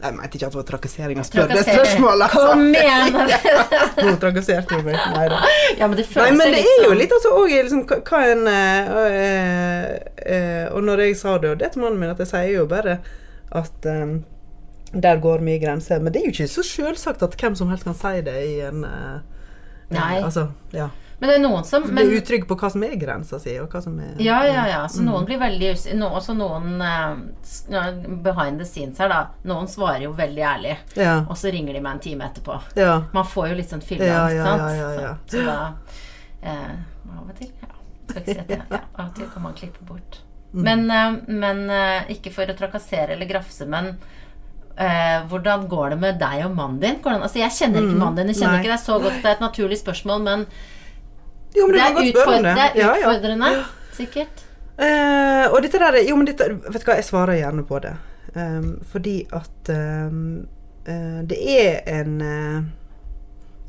[0.03, 2.25] Jeg mente ikke at det var trakassering å spørre det spørsmålet.
[2.27, 2.49] Altså.
[2.53, 3.15] Kom igjen!
[4.11, 4.99] Hun trakasserte jo meg.
[5.15, 5.39] Nei da.
[5.79, 8.43] ja, men det Nei, men det er jo sånn litt altså òg liksom, hva en
[8.53, 9.87] øh, øh,
[10.37, 12.67] øh, Og når jeg sa det, og det til mannen min, at jeg sier jo
[12.69, 12.99] bare
[13.53, 14.25] at um,
[14.93, 16.01] Der går mye grenser.
[16.01, 18.61] Men det er jo ikke så selvsagt at hvem som helst kan si det i
[18.67, 19.19] en uh,
[19.91, 20.21] Nei.
[20.23, 20.89] Altså, ja.
[21.19, 23.55] Men det er noen som men, Du er utrygg på hva som er grensa si,
[23.63, 24.81] og hva som er Ja, ja, ja.
[24.89, 25.07] Så Mm.
[25.11, 27.17] noen blir veldig no, Også noen uh,
[28.23, 29.21] behind the scenes her, da.
[29.49, 31.21] Noen svarer jo veldig ærlig, Ja.
[31.29, 32.59] og så ringer de meg en time etterpå.
[32.77, 33.03] ja.
[33.15, 34.63] Man får jo litt sånn fylleangst, Ja, ja, sant.
[34.63, 35.15] ja, ja, ja.
[35.27, 35.73] Så, så da
[36.45, 36.77] uh,
[37.17, 37.69] Av og til, ja.
[38.11, 38.81] Skal ikke si at det, ja.
[38.99, 40.21] Av og til kan man klippe bort.
[40.57, 40.63] Mm.
[40.65, 43.91] Men, eh, men eh, ikke for å trakassere eller grafse, men
[44.79, 46.97] eh, hvordan går det med deg og mannen din?
[47.05, 48.57] Hvordan, altså, jeg kjenner ikke mannen din, jeg kjenner Mm.
[48.57, 48.65] Nei.
[48.65, 49.21] ikke deg så godt.
[49.21, 50.47] Det er et naturlig spørsmål, men
[51.57, 52.55] Jo, men det er, kan godt spørre utford om det.
[52.57, 53.13] det er Ja, ja.
[53.13, 54.43] utfordrende, sikkert.
[54.79, 57.95] Eh, og dette der Jo, men dette Vet du hva, jeg svarer gjerne på det.
[58.37, 60.47] Um, fordi at um,
[60.89, 62.65] uh, det er en uh,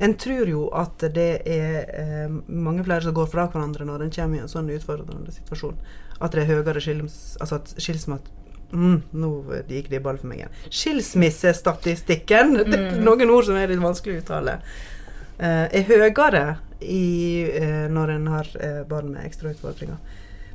[0.00, 4.10] En tror jo at det er eh, mange flere som går fra hverandre når en
[4.14, 5.74] kommer i en sånn utfordrende situasjon.
[6.18, 7.36] At det er høyere skils...
[7.42, 8.36] Altså at skilsmisse
[8.72, 9.32] mm, Nå
[9.68, 10.60] gikk det i ball for meg igjen.
[10.68, 14.58] Skilsmissestatistikken, det er noen ord som er litt vanskelig å uttale,
[15.38, 16.46] eh, er høyere
[16.80, 17.04] i,
[17.48, 19.98] eh, når en har eh, barn med ekstra utfordringer.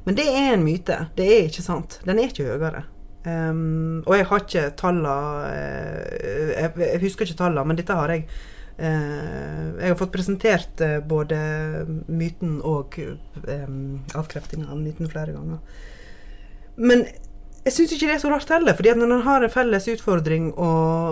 [0.04, 1.06] Men det er en myte.
[1.16, 2.02] Det er ikke sant.
[2.04, 2.84] Den er ikke høyere.
[3.24, 5.12] Um, og jeg har ikke tallene
[5.48, 8.26] jeg, jeg husker ikke tallene, men dette har jeg
[8.78, 11.38] Jeg har fått presentert eh, både
[12.08, 12.98] myten og
[14.18, 15.62] avkreftinga av myten flere ganger.
[16.76, 17.06] Men
[17.64, 18.76] jeg syns ikke det er så rart heller.
[18.76, 20.72] fordi at når en har en felles utfordring å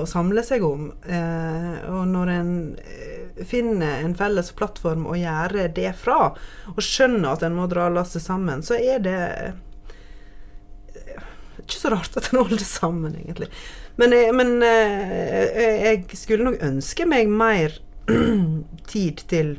[0.09, 2.53] samle seg om, eh, og når en
[2.84, 6.34] eh, finner en felles plattform å gjøre det fra,
[6.74, 11.24] og skjønner at en må dra lasset sammen, så er det eh,
[11.64, 13.47] ikke så rart at en holder det sammen, egentlig.
[14.00, 17.76] Men, jeg, men eh, jeg skulle nok ønske meg mer
[18.94, 19.56] tid til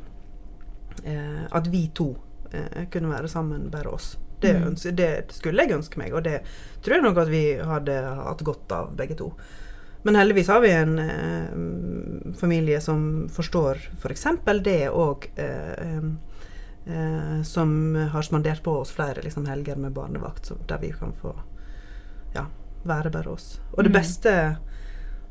[1.04, 2.14] eh, at vi to
[2.52, 4.16] eh, kunne være sammen, bare oss.
[4.42, 4.64] Det, Mm.
[4.72, 6.40] ønske, det skulle jeg ønske meg, og det
[6.82, 9.28] tror jeg nok at vi hadde hatt godt av, begge to.
[10.02, 14.24] Men heldigvis har vi en eh, familie som forstår f.eks.
[14.42, 14.80] For det,
[15.38, 16.02] eh,
[16.90, 21.14] eh, som har spandert på oss flere liksom, helger med barnevakt, så, der vi kan
[21.22, 21.36] få
[22.34, 22.48] ja,
[22.88, 23.60] være bare oss.
[23.76, 23.98] Og det Mm.
[24.00, 24.32] beste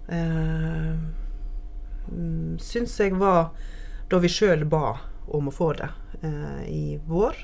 [0.10, 0.96] eh,
[2.12, 3.52] mm, syns jeg var
[4.10, 4.98] da vi sjøl ba
[5.32, 5.90] om å få det
[6.24, 7.36] eh, i vår.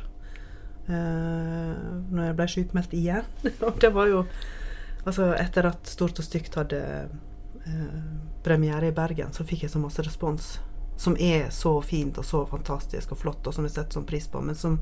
[0.87, 1.75] Eh,
[2.11, 3.27] når jeg ble sykmeldt igjen.
[3.67, 4.25] og det var jo
[5.07, 6.79] Altså, etter at Stort og stygt hadde
[7.63, 7.99] eh,
[8.43, 10.57] premiere i Bergen, så fikk jeg så masse respons.
[10.99, 14.27] Som er så fint og så fantastisk og flott, og som jeg setter sånn pris
[14.27, 14.81] på, men som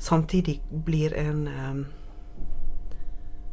[0.00, 0.54] samtidig
[0.86, 1.82] blir en eh,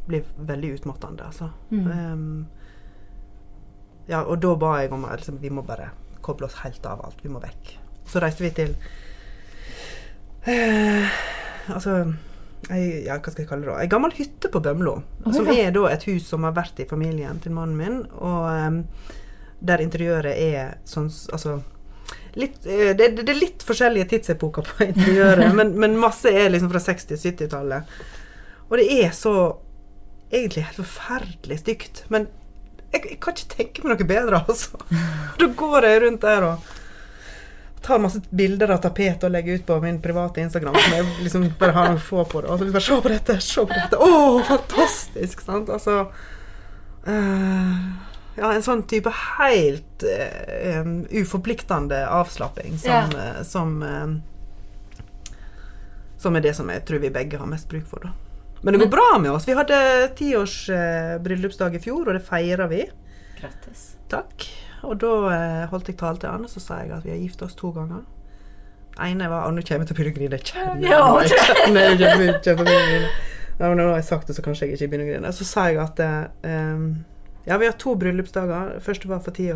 [0.10, 1.51] Blir veldig utmattende, altså.
[1.70, 1.88] Mm.
[1.88, 2.47] Um,
[4.10, 5.91] ja, og da ba jeg om at liksom, vi må bare
[6.26, 7.22] koble oss helt av alt.
[7.22, 7.76] Vi må vekk.
[8.10, 8.72] Så reiste vi til
[10.47, 11.20] uh,
[11.70, 11.99] Altså
[12.74, 13.78] ei, ja, hva skal jeg kalle det da?
[13.84, 14.95] Ei gammel hytte på Bømlo.
[15.24, 15.68] Å, som ja.
[15.68, 18.01] er da et hus som har vært i familien til mannen min.
[18.18, 18.82] Og um,
[19.60, 21.60] der interiøret er sånn Altså
[22.39, 26.51] litt, eh, det, det det er litt forskjellige tidsepoker på interiøret, men, men masse er
[26.53, 27.97] liksom fra 60- og 70-tallet.
[28.70, 29.34] Og det er så
[30.32, 32.03] egentlig helt forferdelig stygt.
[32.13, 32.27] Men
[32.91, 34.82] jeg, jeg kan ikke tenke meg noe bedre, altså.
[35.39, 36.75] Da går jeg rundt der og
[37.82, 40.75] tar masse bilder av tapet og legger ut på min private Instagram.
[40.75, 42.51] Som jeg liksom bare har noen få på det.
[42.51, 43.39] Og så bare Se på dette!
[43.45, 43.97] Se på dette!
[43.97, 45.43] Å, fantastisk!
[45.45, 45.71] Sant?
[45.73, 46.01] Altså
[47.07, 47.75] uh,
[48.39, 54.13] Ja, en sånn type helt uh, uforpliktende avslapping som, eh, som eh,
[56.19, 58.28] Som er det som jeg tror vi begge har mest bruk for, da.
[58.62, 59.47] Men det går bra med oss.
[59.47, 59.78] Vi hadde
[60.20, 62.84] tiårs eh, bryllupsdag i fjor, og det feira vi.
[63.39, 63.86] Grattis.
[64.12, 64.47] Takk.
[64.84, 67.41] Og da eh, holdt jeg tale til Anne, så sa jeg at vi har gift
[67.45, 68.03] oss to ganger.
[68.99, 70.39] ene var Og nå kommer jeg til å begynne å grine.
[70.39, 71.03] Jeg kjenner Ja.
[71.22, 73.10] jeg kjenner jeg.
[73.60, 75.32] Ja, nå har jeg sagt det, så kanskje jeg ikke begynner å grine.
[75.36, 76.84] Så sa jeg at eh,
[77.47, 78.76] ja, vi har to bryllupsdager.
[78.78, 79.47] Det første var for ti,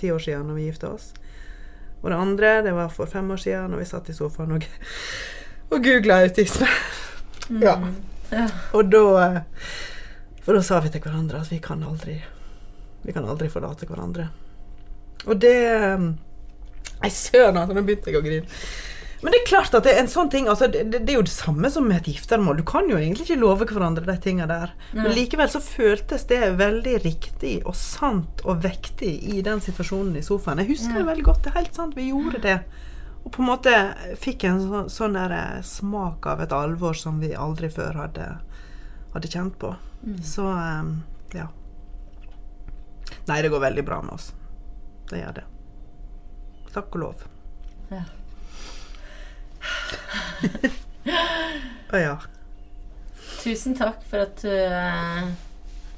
[0.00, 1.12] ti år siden, når vi gifta oss.
[2.02, 4.66] Og det andre det var for fem år siden, når vi satt i sofaen og,
[5.72, 6.68] og googla autisme.
[7.62, 7.76] Ja.
[8.32, 8.46] Ja.
[8.74, 9.02] Og da
[10.42, 12.16] For da sa vi til hverandre at vi kan aldri
[13.06, 14.28] Vi kan aldri forlate hverandre.
[15.26, 15.54] Og det
[16.96, 18.46] Nei, søren, altså, nå begynte jeg å grine.
[19.22, 21.18] Men det er klart at det er en sånn ting altså, det, det, det er
[21.18, 22.58] jo det samme som med et giftermål.
[22.60, 24.72] Du kan jo egentlig ikke love hverandre de tinga der.
[24.96, 30.24] Men likevel så føltes det veldig riktig og sant og vektig i den situasjonen i
[30.24, 30.60] sofaen.
[30.64, 31.10] Jeg husker det Ja.
[31.10, 31.42] veldig godt.
[31.44, 32.58] Det er helt sant, vi gjorde det.
[33.26, 33.72] Og på en måte
[34.22, 38.26] fikk en sånn, sånn der eh, smak av et alvor som vi aldri før hadde,
[39.16, 39.72] hadde kjent på.
[40.06, 40.20] Mm.
[40.22, 40.92] Så um,
[41.34, 41.48] ja.
[43.26, 44.30] Nei, det går veldig bra med oss.
[45.10, 45.44] Det gjør det.
[46.70, 47.26] Takk og lov.
[47.90, 48.04] Ja.
[51.90, 52.14] Å ja.
[53.42, 55.34] Tusen takk for at du eh,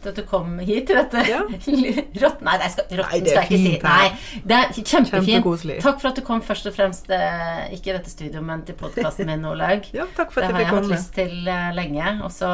[0.03, 1.41] til at du kom hit til dette Ja.
[2.23, 2.43] rått...
[2.47, 3.73] Nei, det skal, Nei, det er skal jeg ikke si.
[3.83, 5.83] Nei, det er kjempefint.
[5.85, 8.79] Takk for at du kom først og fremst, eh, ikke i dette studioet, men til
[8.79, 9.89] podkasten min, Olaug.
[9.99, 12.13] Ja, takk for Det har jeg hatt lyst til uh, lenge.
[12.27, 12.51] Og så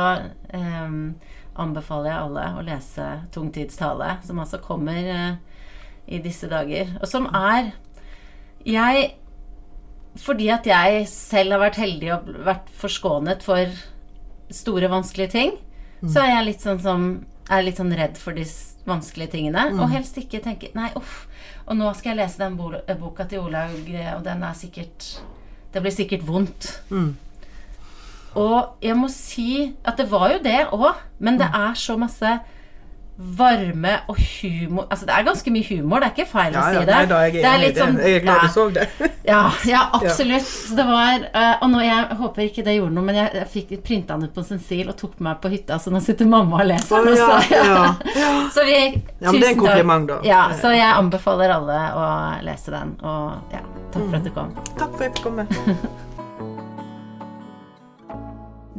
[0.55, 1.01] um,
[1.61, 5.59] anbefaler jeg alle å lese Tungtidstale, som altså kommer uh,
[6.09, 6.97] i disse dager.
[7.01, 7.75] Og som er
[8.65, 9.15] Jeg
[10.21, 13.69] Fordi at jeg selv har vært heldig og vært forskånet for
[14.55, 15.57] store, vanskelige ting,
[16.05, 17.07] så er jeg litt sånn som
[17.51, 18.45] er litt sånn redd for de
[18.89, 19.67] vanskelige tingene.
[19.79, 21.25] Og helst ikke tenke Nei, uff.
[21.69, 22.71] Og nå skal jeg lese den bo
[23.01, 25.07] boka til Olaug, eh, og den er sikkert
[25.73, 26.69] Det blir sikkert vondt.
[26.91, 27.17] Mm.
[28.39, 32.31] Og jeg må si at det var jo det òg, men det er så masse
[33.17, 36.65] varme og humor Altså det er ganske mye humor, det er ikke feil Ja, å
[36.67, 36.95] si ja, det.
[36.95, 38.87] nei da, jeg det er litt sånn Jeg er glad ja, du så det.
[39.33, 40.49] ja, ja, absolutt.
[40.49, 43.51] Så det var eh, Og nå, jeg håper ikke det gjorde noe, men jeg, jeg
[43.53, 46.29] fikk printa den ut på sensil og tok med meg på hytta, så nå sitter
[46.29, 47.15] mamma og leser den.
[47.15, 47.23] den.
[47.55, 48.33] ja, så, ja.
[48.57, 50.19] så vi Ja, men det er en kompliment, da.
[50.27, 52.09] Ja, så jeg anbefaler alle å
[52.45, 52.97] lese den.
[53.07, 53.63] Og ja,
[53.95, 54.53] takk for at du kom.
[54.75, 55.47] Takk for at jeg fikk komme.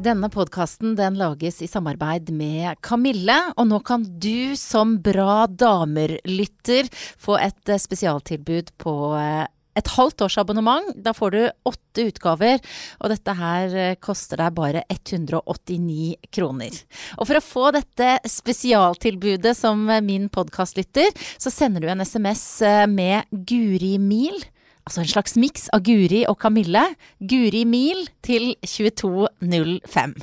[0.06, 6.91] Denne podkasten den lages i samarbeid med Kamille, og nå kan du som Bra damer-lytter
[7.18, 9.47] få et eh, spesialtilbud på eh,
[9.80, 10.91] et halvt års abonnement.
[10.93, 11.39] Da får du
[11.72, 12.62] åtte utgaver,
[13.01, 16.78] og dette her eh, koster deg bare 189 kroner.
[17.18, 21.10] Og for å få dette spesialtilbudet som min podkastlytter,
[21.41, 22.45] så sender du en SMS
[22.93, 24.38] med Guri Mil.
[24.86, 26.83] Altså en slags miks av Guri og Kamille.
[27.17, 30.13] Guri Mil til 2205.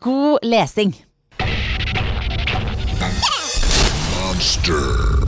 [0.00, 0.96] God lesing!
[4.32, 5.21] Monster.